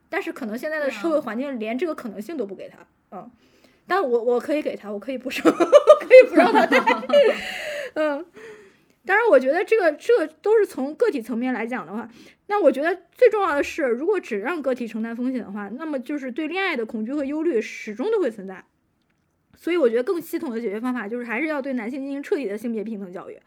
[0.08, 2.78] 但是可能现在的社会环境连这个可能性都不给他，
[3.10, 3.30] 嗯。
[3.86, 6.78] 但我我可以给他，我可以不收， 我可以不让他带，
[7.94, 8.26] 嗯。
[9.04, 12.10] 当然，我觉得这个这个都是从个体层面来讲的话，
[12.48, 18.64] 那我觉得最重要的是，如果只让个体承担风险的话，那么就是对恋爱的恐惧和忧虑始终都会存在。
[19.56, 23.38] 所以，我觉得更系统的解决方法就是还是要对男性进行彻底的性别平等教育。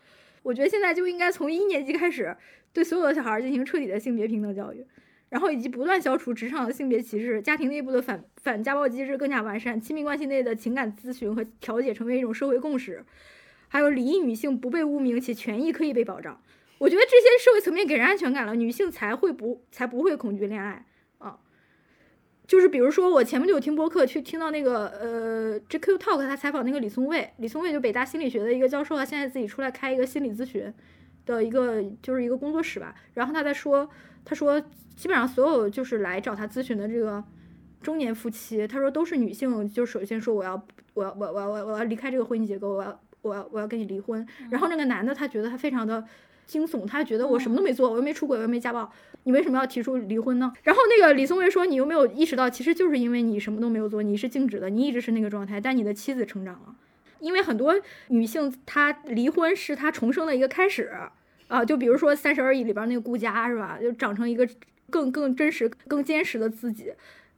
[0.43, 2.33] 我觉得现在就应该从一年级开始，
[2.71, 4.85] 对所有的小孩进行彻底的性别平等教育，
[5.29, 13.05] 然后以及不断消除职场的性别歧视，家庭内部的反反家暴机制更加完善，亲密关系内的情感咨询和调解成为一种社会共识。
[13.67, 16.41] 还有离异女性不被污名且权益可以被保障，
[16.79, 20.87] 我觉得这些社会层面给人安全感了，女性才会不才不会恐惧恋爱
[21.19, 21.37] 啊。
[22.47, 30.73] 就是比如说我前不久听播客去听到那个呃 GQ Talk 他采访那个李松蔚，李松蔚就北大心理学的一个教授，他现在自己出来开一个心理咨询
[31.35, 32.93] 的一个就是一个工作室吧。
[33.13, 33.89] 然后他在说，
[34.25, 34.59] 他说
[34.95, 37.23] 基本上所有就是来找他咨询的这个
[37.81, 40.61] 中年夫妻，他说都是女性，就首先说我要
[40.93, 42.99] 我要我我我我要离开这个婚姻结构，我要。
[43.21, 46.01] 我要我要跟你离婚，然后那个男的他觉得他非常的
[46.45, 48.89] 惊悚，他觉得我什么都没做，我又没出轨，我又没家暴，
[49.23, 50.53] 你为什么要提出离婚呢？
[50.63, 56.73] 然后那个李松蔚说，你又没有意识到，其实就是因为你什么都没有做，你是静止的，你一直是那个状态，但你的妻子成长了，
[57.19, 57.75] 因为很多
[58.07, 60.83] 女性她离婚是她重生的一个开始
[61.49, 64.47] 啊，就比如说《三十而已》里边那个顾佳是吧，就长成一个
[64.89, 66.93] 更更真实、更坚实的自己。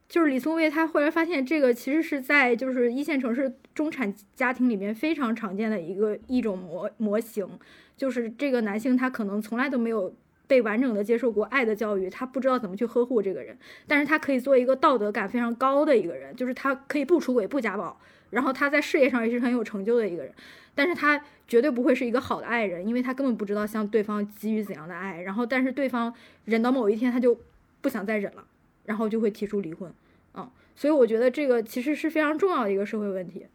[0.08, 7.48] 就是李松蔚，他后来发现这个其实是在就是一线城市中产家庭里面非常常见的一个一种模模型，
[7.96, 10.14] 就是这个男性他可能从来都没有
[10.46, 13.56] 被完整的接受过爱的教育，他不知道怎么去呵护这个人，
[13.86, 17.98] 但是他可以做一个道德感非常高的一个人，就是他可以不出轨不家暴，
[18.28, 20.34] 然后他在事业上也是很有成就的一个人，
[20.74, 26.12] 但是他绝对不会是一个好的爱人，因为他根本不知道向对方给予怎样的爱，然后但是对方
[26.44, 27.38] 忍到某一天他就
[27.80, 28.44] 不想再忍了，
[28.84, 29.92] 然后就会提出离婚。
[30.32, 33.46] 啊，所以我觉得这个其实是非常重要的一个社会问题。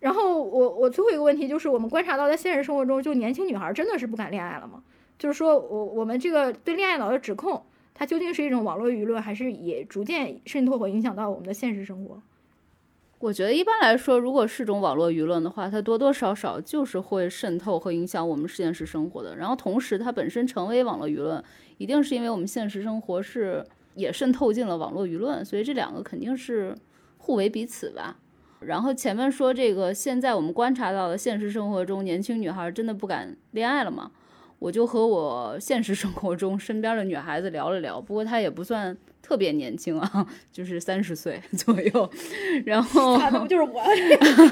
[0.00, 4.82] 然后我我最后一个问题就是，我们观察到在现实生活中，就年轻女孩真的是不敢恋爱了吗？
[5.18, 7.62] 就是说我我们这个对恋爱脑的指控，
[7.94, 12.20] 它究竟是一种网络舆论，还是也逐渐渗透和影响到我们的现实生活？
[13.22, 19.36] 我觉得一般来说，如果是种网络舆论的话，它多多少少就是会渗透和影响我们现实生活的。
[19.36, 21.42] 然后同时，它本身成为网络舆论，
[21.78, 23.64] 一定是因为我们现实生活是。
[23.94, 26.74] 也渗透进了网络舆论，所以这两个肯定是
[27.18, 28.16] 互为彼此吧。
[28.60, 34.10] 然后前面说这个，现在我们观察到的现实生活中，年轻女孩真的不敢恋爱了吗？
[34.62, 42.10] 我就和我现实生活中身边的女孩子聊了聊，不过她也不算特别年轻啊，就是三十岁 左右。
[42.64, 43.82] 然后，那不就是我？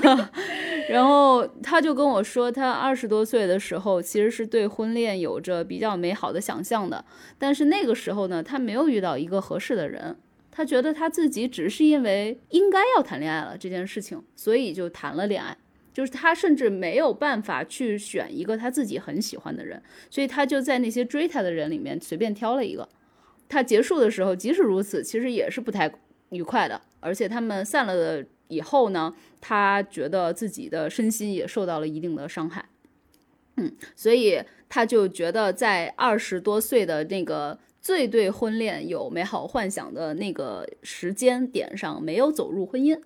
[0.91, 7.05] 然后他就跟我说，她二十多岁的时候其实是对婚恋有着比较美好的想象的，
[7.39, 10.17] 但是那个时候呢，她没有遇到一个合适的人，
[10.51, 15.57] 他觉得他自己只是因为应该要谈恋爱了这件事情，所以就谈了恋爱。
[15.93, 22.89] 就是他甚至没有办法去选一个他自己很喜欢的人，所以他就在那些追他的人里面随便挑了一个。
[23.49, 25.93] 他结束的时候，即使如此，其实也是不太
[26.29, 26.81] 愉快的。
[27.01, 32.65] 而且他们散了的以后呢，他觉得自己的身心也受到了一定的伤害。
[33.57, 42.97] 嗯，所以他就觉得在二十多岁的那个最对婚恋有美好幻想的那个时间点上，没有走入婚姻。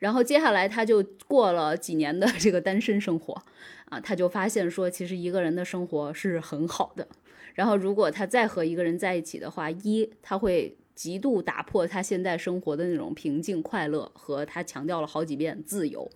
[0.00, 3.40] 然后接下来他就过了几年的这个单身生活，
[3.84, 7.06] 啊，他就发现说，其实一个人的生活是很好的。
[7.54, 16.10] 然后如果他再和一个人在一起的话，一他会极度打破他现在生活的那种平静快乐和他强调了好几遍自由，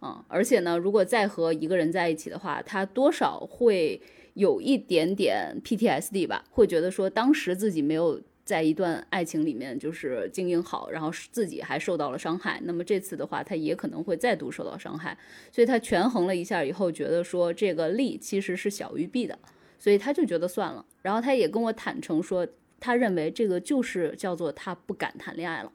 [0.00, 4.00] 啊，而且呢，如果再和一个人在一起的话，他多少会
[4.34, 8.20] 有一点点 PTSD 吧，会觉得说当时自己没有。
[8.44, 12.60] 在一段爱情里面，就是经营好，然后自己还受到了伤害。
[12.64, 15.16] 那么这次的话，他也可能会再度受到伤害。
[15.50, 19.38] 所以他权衡了一下以后，觉得说这个利其实是小于弊的，
[19.78, 20.84] 所以他就觉得算了。
[21.00, 22.46] 然后他也跟我坦诚说，
[22.78, 25.72] 他认为这个就是叫做他不敢谈恋爱了。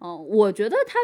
[0.00, 0.98] 嗯，我觉得他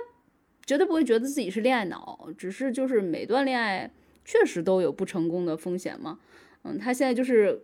[0.67, 3.91] 绝对不会觉得自己是恋爱脑，只是就是每段恋爱
[4.27, 6.19] 确实都有不成功的风险嘛。
[6.65, 7.63] 嗯，他现在就是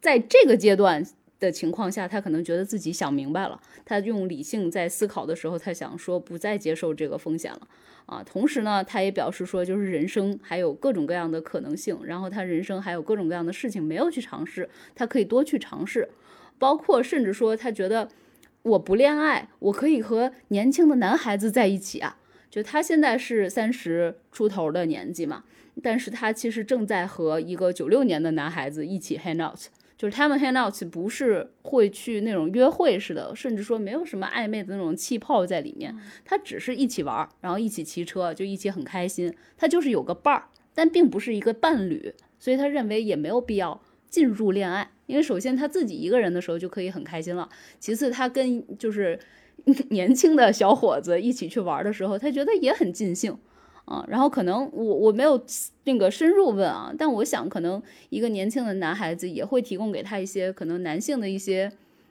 [0.00, 1.04] 在这个阶段。
[1.40, 3.60] 的情况下，他可能觉得自己想明白了。
[3.84, 7.66] 他用理性在思考的时候，他想说不再接受这个风险了
[8.06, 8.22] 啊。
[8.22, 16.08] 同时呢，他也表示说，就是人生还有各种各样的可能性，然后他人生还有各种各样的事情没有去尝试，他可以多去尝试。
[16.58, 18.08] 包括甚至说，他觉得
[18.62, 22.18] 我不恋爱，我可以和年轻的男孩子在一起啊。
[22.50, 25.44] 就他现在是三十出头的年纪嘛，
[25.82, 29.60] 但是他其实正在和一个九六年的男孩子一起 hang out。
[30.00, 35.94] 就是他们 hang out 不是会去那种约会似的，甚至说没有什么暧昧的那种气泡在里面，
[36.24, 39.30] 他只是一起玩，然后一起骑车，就一起很开心。
[39.58, 40.44] 他就是有个伴儿，
[40.74, 43.78] 但并不是一个伴侣，所以他认为也没有必要
[44.08, 47.46] 进入恋爱，因为首先他自己一个人的时候就可以很开心了，
[47.78, 49.20] 其次他跟就是
[49.90, 53.36] 年轻的小伙子一起去玩的时候，他觉得也很尽兴。
[53.90, 55.44] 啊，然后可能我我没有
[55.82, 61.70] 那个深入问啊，但我想可能一个年轻的男孩子也会提供给他一些可能男性的一些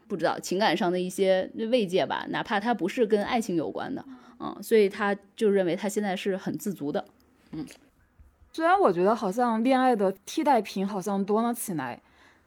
[0.09, 4.03] 不知道情感上的一些慰藉吧，哪怕他不是跟爱情有关的，
[4.41, 7.05] 嗯，所以他就认为他现在是很自足的，
[7.53, 7.65] 嗯。
[8.51, 12.01] 虽然我觉得好像恋爱的替代品好像多了起来，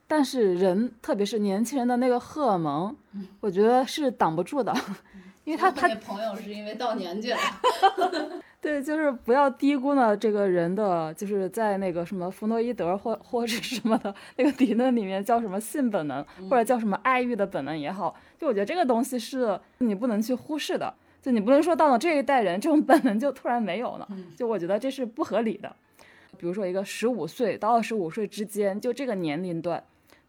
[0.06, 2.94] 但是人特别是年轻人的那个荷尔蒙，
[3.40, 4.74] 我觉得是挡不住的，
[5.44, 7.38] 因为他他朋友是因为到年纪了。
[8.62, 24.08] 对，就是不要低估呢这个人的，就是在那个什么弗洛伊德或或者什么的那个理论里面叫什么性本能，或者叫什么爱欲的本能也好，就我觉得这个东西是你不能去忽视的，就你不能说到了这一代人这种本能就突然没有了，
[24.38, 25.74] 就我觉得这是不合理的。
[26.38, 29.82] 比如说一个十五岁到二十五岁之间，就这个年龄段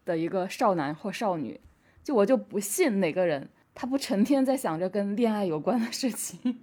[0.05, 1.59] 的一个少男或少女，
[2.03, 6.57] 就我就不信哪个人他不成天在想着跟恋爱有关的事情。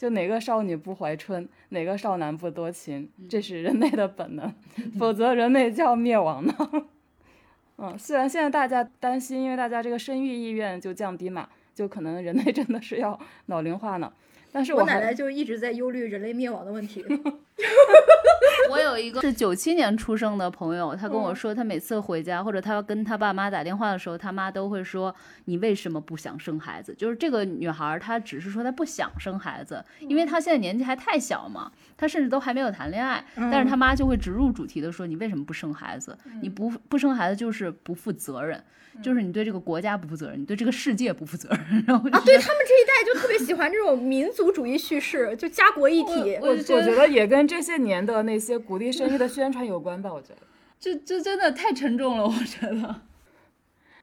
[0.00, 4.50] 就哪个少女不怀春，哪个少男不多情， 这是人类的本能，
[4.98, 6.54] 否则人类就要灭亡呢。
[7.76, 14.10] 嗯，虽然现在大家担心，因为大家这个生育意愿就降低嘛，就可能人类真的是要老龄化呢。
[14.50, 17.04] 但是我奶奶就一直在忧虑人类灭亡的问题。
[18.70, 25.14] 我有一个是九七年出生的朋友，他跟我说，他每次回家或者他跟他爸妈打电话的时候，他妈都会说
[25.46, 33.24] ：“你为什么不想生孩子？”就是这个女孩，她只是说她不想生孩子，因为她现在年纪还太小嘛，她甚至都还没有谈恋爱。
[33.34, 36.16] 但是她妈就会直入主题的说：“你为什么不生孩子？
[36.40, 38.62] 你不不生孩子就是不负责任。”
[39.00, 41.58] 就是你对这个国家不负责任，你对这个世界不负责任。
[41.86, 46.36] 然后啊，对他们这一代就特别喜欢这种民族主义叙事，就家国一体。
[46.42, 50.12] 我我觉得也跟这些年的那些鼓励生育的宣传有关吧。
[50.12, 50.42] 我觉得
[50.78, 52.24] 这这真的太沉重了。
[52.24, 53.02] 我觉得，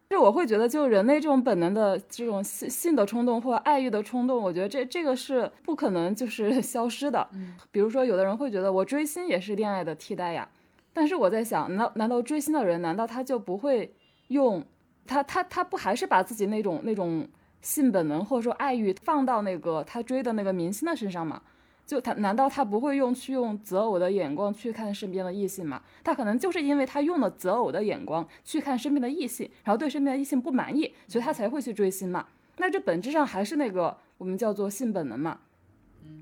[0.10, 7.28] 就我会觉得，就人类这种本能的这种性性的冲动或爱欲的冲动，我觉得这这个是不可能就是消失的。
[7.72, 10.48] 比如说，有的人会觉得我追星也是恋爱的替代呀。
[10.94, 13.94] 但是我在想，难难道追星的人难道他就不会
[14.30, 14.64] 用？
[15.06, 17.26] 他他他不还是把自己那种那种
[17.62, 21.42] 性本能或者说爱欲放到那个他追的那个明星的身上吗？
[21.88, 25.82] 就他难道他不会用去用择偶的眼光去看身边的异性吗？
[26.04, 32.28] 他可能就是因为他用了择偶的眼光去看身边的异性，然后对身边的异性不满意，所以他才会去追星嘛。
[32.58, 35.40] 那这本质上还是那个我们叫做性本能嘛。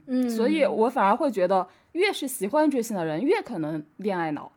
[0.05, 4.51] 嗯，所以我反而会觉得，越是喜欢追星的人，越可能恋爱脑。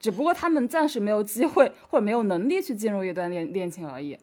[0.00, 4.18] 只不过他们暂时没有机会或者没有能力去进入一段恋恋情而已。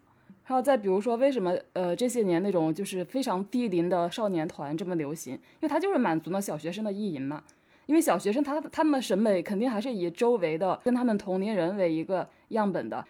[0.47, 5.33] 然后再比如说，为什么呃这些年那种就是非常低龄的少年团这么流行？
[5.33, 7.43] 因为它就是满足了小学生的意淫嘛。
[7.87, 13.03] 因为小学生他他们的审美肯定还是以周围的跟他们同龄人为一个样本的。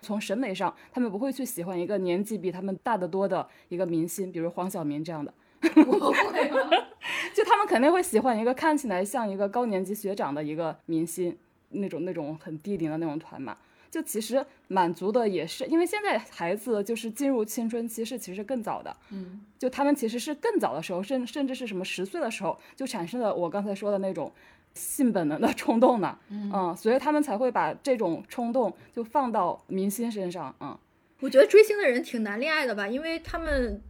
[0.00, 5.32] 从审美上，他们不会去喜欢一个年纪比他们大得多的一个明星，比如黄晓明这样的。
[5.60, 6.50] 不会
[7.34, 11.36] 就他们肯定会喜欢一个看起来像一个高年级学长的一个明星。
[11.70, 13.56] 那种那种很低龄的那种团嘛，
[13.96, 24.30] 就其实满足的也是，因为现在孩子就是进入青春期是其实更早的，嗯，就他们其实是更早的时候，甚甚至是什么十岁的时候就产生了我刚才说的那种
[24.74, 30.78] 性本能的冲动呢，嗯，所以他们才会把这种冲动就放到明星身上，嗯，
[31.20, 33.80] 我觉得追星的人挺难恋爱的吧，因为他们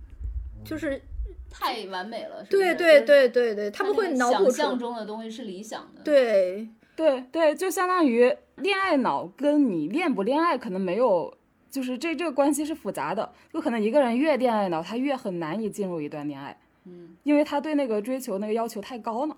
[0.65, 1.03] 就是
[1.51, 6.69] 太完美了，对对对对对，他们会脑补想象中的东西是理想的，对。
[6.97, 11.37] 对对，就相当于恋爱脑跟你恋不恋爱可能没有，
[11.71, 19.37] 就是这这个关系是复杂的，就可能一个人越恋爱脑，他越很难以进入一段恋爱，嗯，因为他对那个追求那个要求太高了。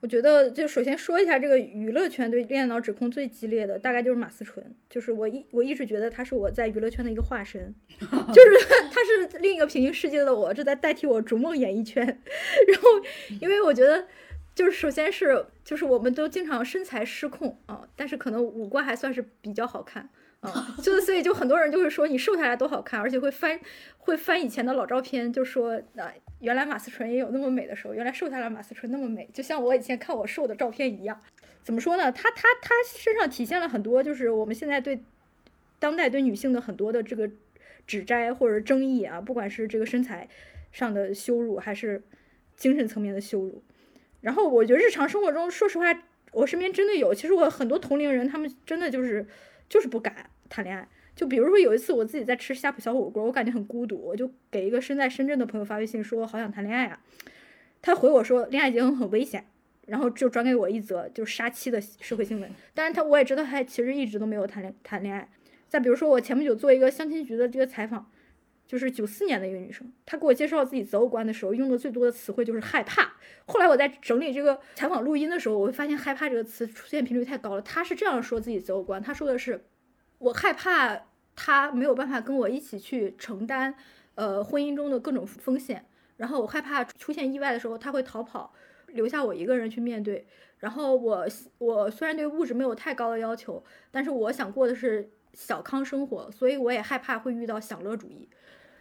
[0.00, 12.88] 我觉得就首先说一下这个娱乐圈对恋爱脑指控最激烈的，大概就是马思纯，就是我一我一直觉得她是我在娱乐圈的一个化身， 就是 她是另一个平行世界的我，这在代替我逐梦演艺圈， 然后
[13.40, 14.04] 因为我觉得。
[14.54, 20.08] 就是首先是就是我们都经常身材失控啊，但是可能五官还算是比较好看
[20.40, 23.58] 啊， 就所以就很多人就会说你瘦下来多好看，而且会翻
[23.98, 31.20] 会翻以前的老照片，就说啊原来马思纯也有那么美的时候，原来瘦下来马思纯那么美，就像我以前看我瘦的照片一样。
[31.62, 32.12] 怎么说呢？
[32.12, 35.02] 她她她身上体现了很多，就是我们现在对
[35.78, 37.30] 当代对女性的很多的这个
[37.86, 40.28] 指摘或者争议啊，不管是这个身材
[40.70, 42.02] 上的羞辱，还是
[42.54, 43.62] 精神层面的羞辱。
[44.24, 45.84] 然后我觉得日常生活中，说实话，
[46.32, 47.12] 我身边真的有。
[47.12, 49.26] 其实我很多同龄人，他们真的就是
[49.68, 50.88] 就是不敢谈恋爱。
[51.14, 56.98] 就比如说有一次，我自己在吃呷哺小火锅，我感觉很孤独，我就给一个身在深圳的朋友发微信说好想谈恋爱啊。
[57.82, 59.44] 他回我说恋爱结婚很危险，
[59.86, 62.50] 然后就转给我一则就是杀妻的社会新闻。
[62.72, 65.28] 当然他我也知道他其实一直都没有谈恋谈恋爱。
[65.68, 68.10] 再比如说我前不久做一个相亲局的这个采访，
[68.66, 73.12] 就是九四年的一个女生，她给我介绍自己择偶观的时候用的最多的词汇就是害怕。
[73.46, 77.62] 后来我在整理这个采访录音的时候，我会发现害怕这个词出现频率太高了。
[77.62, 79.64] 她是这样说自己择偶观，她说的是
[80.18, 80.98] 我害怕
[81.36, 83.74] 他没有办法跟我一起去承担
[84.14, 85.84] 呃婚姻中的各种风险。
[86.16, 88.54] 然后我害怕出现意外的时候他会逃跑，
[88.86, 90.26] 留下我一个人去面对。
[90.58, 91.26] 然后我
[91.58, 98.28] 我虽然对物质没有太高的要求，但是我想过的是小康生活，所以我也害怕会遇到享乐主义。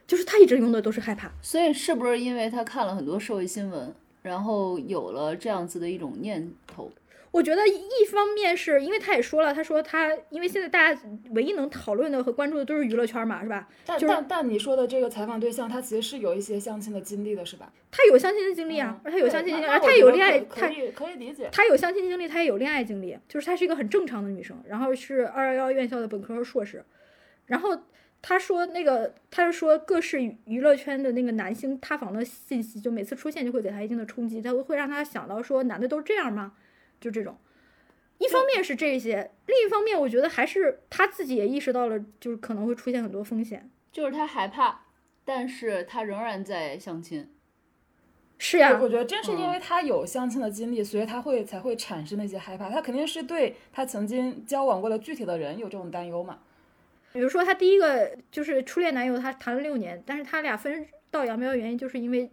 [0.05, 6.91] 就是他一直用的都是害怕，所以是不是因为他看了很多社会新闻，然后有了这样子的一种念头？
[7.31, 11.01] 我觉得一方面是因为他也说了，他说他因为现在大家
[11.31, 13.67] 唯一能讨论的和关注的都是娱乐圈嘛，是吧？
[13.87, 17.73] 但但但你说的这个采访对象，他其实是有一些相亲的经历的，是吧？
[17.89, 21.49] 他有相亲的经历啊，他有相亲经历，他也有恋爱，他可以可以理解。
[21.51, 26.85] 他有相亲经历，他也有恋爱经历，就是她是一个很正常的女生，然后是二幺幺院校的本科和硕士，
[27.47, 27.75] 然后
[28.23, 36.53] 他说那个他是说各式娱乐圈的那个男星塌房的信息，就每次出现就会给他一定的冲击，他会会让他想到说男的都是这样吗？
[37.01, 37.37] 就这种。
[38.19, 44.85] 一方面是这些，另一方面，我觉得还是他自己也意识到了，就是可能会出现很多风险，就是他害怕，
[45.25, 47.29] 但是他仍然在相亲。
[48.37, 52.69] 是呀，我觉得正是因为他有相亲的经历，所以他会才会产生那些害怕。
[52.69, 56.39] 他肯定是对他曾经交往过的具体的人有这种担忧嘛。
[57.13, 62.29] 比如说，他第一个就是初恋男友，他谈了六年，但是他俩分道扬镳的原因就是因为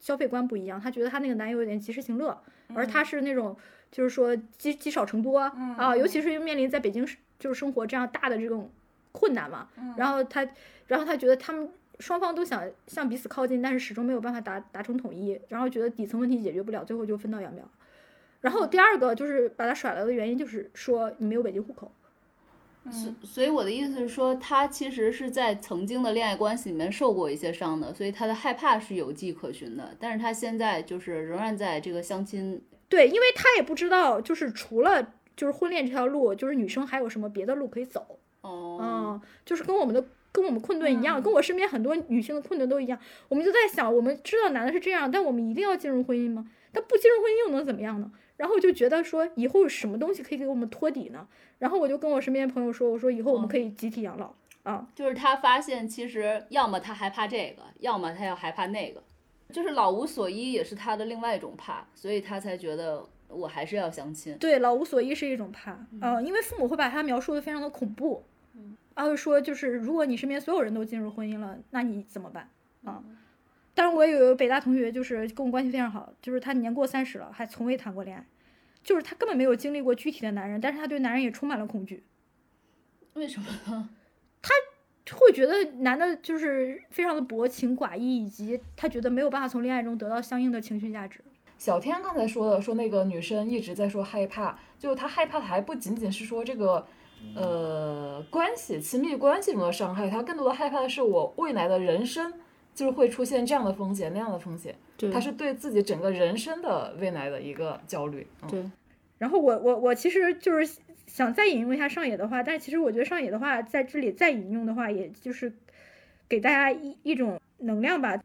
[0.00, 0.80] 消费观不一样。
[0.80, 2.38] 他觉得他那个男友有点及时行乐，
[2.74, 3.56] 而他是那种。
[3.94, 7.06] 就是说积积少成多啊，尤其是又面临在北京
[7.38, 8.68] 就是生活这样大的这种
[9.12, 9.68] 困难嘛。
[9.96, 10.44] 然后他，
[10.88, 11.70] 然后他觉得他们
[12.00, 15.40] 双方都想向彼此靠近，但是始终没有办法达达成统一。
[15.48, 17.62] 然后觉得底层问题解决不了，最后就分道扬镳。
[18.40, 21.92] 然后第二个就是把他甩了的原因，就是说你没有北京户口。
[22.90, 29.96] 所所以我的意思是说，他其实是在曾经的恋爱关系里面受过一些伤的，所以他的害怕是有迹可循的。
[29.98, 32.62] 但是他现在就是仍然在这个相亲。
[32.88, 38.18] 对，因为他也不知道，就是除了就是婚恋这条路，就是女生还有什么别的路可以走。
[38.42, 42.98] 哦，嗯，就是跟我们的跟我们困顿一样，跟我身边很多女性的困顿都一样。
[43.28, 46.46] 我们就在想，我们知道男的是这样，但我们一定要进入婚姻吗？
[46.70, 48.10] 但不进入婚姻又能怎么样呢？
[48.36, 51.26] 然后我就觉得说，以后什么东西可以给我们托底呢？
[51.58, 54.34] 然后我就跟我身边朋友说，我说以后我们可以集体养老
[54.64, 54.86] 啊。
[54.94, 59.02] 就是他发现，其实要么他害怕这个，要么他要害怕那个。
[59.52, 64.36] 就是老无所依也是他的另外一种怕，所以他才觉得我还是要相亲。
[64.38, 68.24] 对，老无所依是一种怕，嗯，因为父母会把他描述的非常的恐怖，
[68.54, 72.48] 嗯，他会说就是如果你身边所有人都进入婚姻了，那你怎么办
[72.84, 73.04] 啊？
[73.74, 78.24] 当然，我也有个北大同学，就是跟我关系非常好，就是他年过三十了，还从未谈过恋爱，
[78.82, 82.04] 就是他根本没有经历过具体的男人，但是他对男人也充满了恐惧。
[83.14, 83.90] 为什么呢？
[84.40, 84.50] 他。
[85.12, 91.20] 会觉得男的就是非常的薄情寡义，以及他觉得没有办法从恋爱中得到相应的情绪价值。
[91.58, 96.86] 小天刚才说的，说那个女生一直在说害怕，就她害怕的还不仅仅是说这个，
[97.36, 102.32] 呃，关系亲密关系中的伤害，她更多的害怕的是我未来的人生
[102.74, 104.74] 就是会出现这样的风险那样的风险。
[104.96, 108.26] 对，他是对自己整个人生的未来的一个焦虑。
[108.48, 108.62] 对，
[109.18, 110.78] 然后我我我其实就是。
[111.06, 115.52] 想再引用一下上野的话，但其实我觉得上野的话在这里再引用的话，也就是
[116.28, 118.20] 给大家一一种能量吧。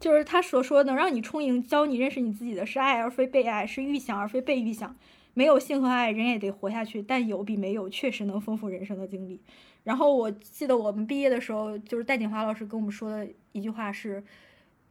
[0.00, 4.96] 就是他所说能让你充盈、教你认识你自己的是爱而非被爱，是预想而非被预想。
[5.34, 9.40] 没有性和爱，人也得活下去，但有比没有确实能丰富人生的经历。
[9.84, 14.24] 然后我记得我们毕业的时候，就是戴锦华老师跟我们说的一句话是：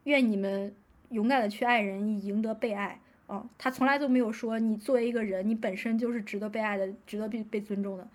[0.03, 0.73] 愿你们
[1.09, 2.99] 勇敢的去爱人，以赢得被爱。
[3.25, 8.07] 哦，他从来都没有说你作为一个人，你本身就是值得被爱的，值得被被尊重的。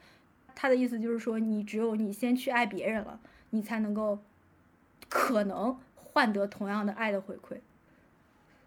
[0.54, 3.18] 他的意思就是说，你只有你先去爱别人了，
[3.50, 4.18] 你才能够
[5.08, 7.58] 可能换得同样的爱的回馈。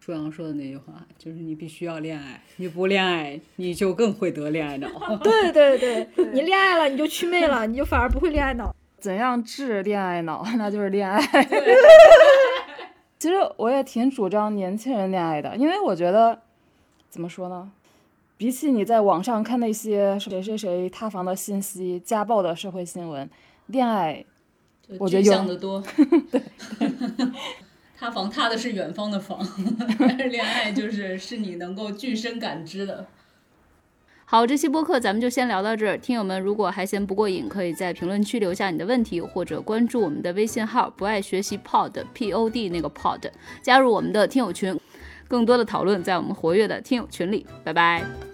[0.03, 4.89] 舒阳说的那句话就是你必须要恋爱，你不恋爱你就更会得恋爱脑。
[5.23, 8.75] 对对对，你恋爱了你就祛魅了，你就反而不会恋爱脑。
[8.97, 10.43] 怎样治恋爱脑？
[10.57, 11.21] 那就是恋爱。
[13.19, 16.41] 其实我也挺主张年轻人恋爱的，因为我觉得，
[17.07, 17.71] 怎么说呢？
[18.37, 23.29] 比起你在网上看那些谁谁谁塌房的信息、家暴的社会新闻，
[23.67, 24.25] 恋爱，
[24.97, 25.83] 我觉得想的多。
[26.31, 26.41] 对，
[28.01, 29.47] 塌房塌的是远方的房，
[29.99, 33.05] 但是恋爱就是是你能够具身感知的。
[34.25, 35.95] 好，这期播客咱们就先聊到这儿。
[35.95, 43.29] 听友们，如果还嫌不过瘾，可以在评论区留下你的问题，或者关注我们的微信号“不爱学习 Pod P O D” 那个 Pod，
[43.61, 44.75] 加入我们的听友群。
[45.27, 47.45] 更多的讨论在我们活跃的听友群里。
[47.63, 48.30] 拜拜。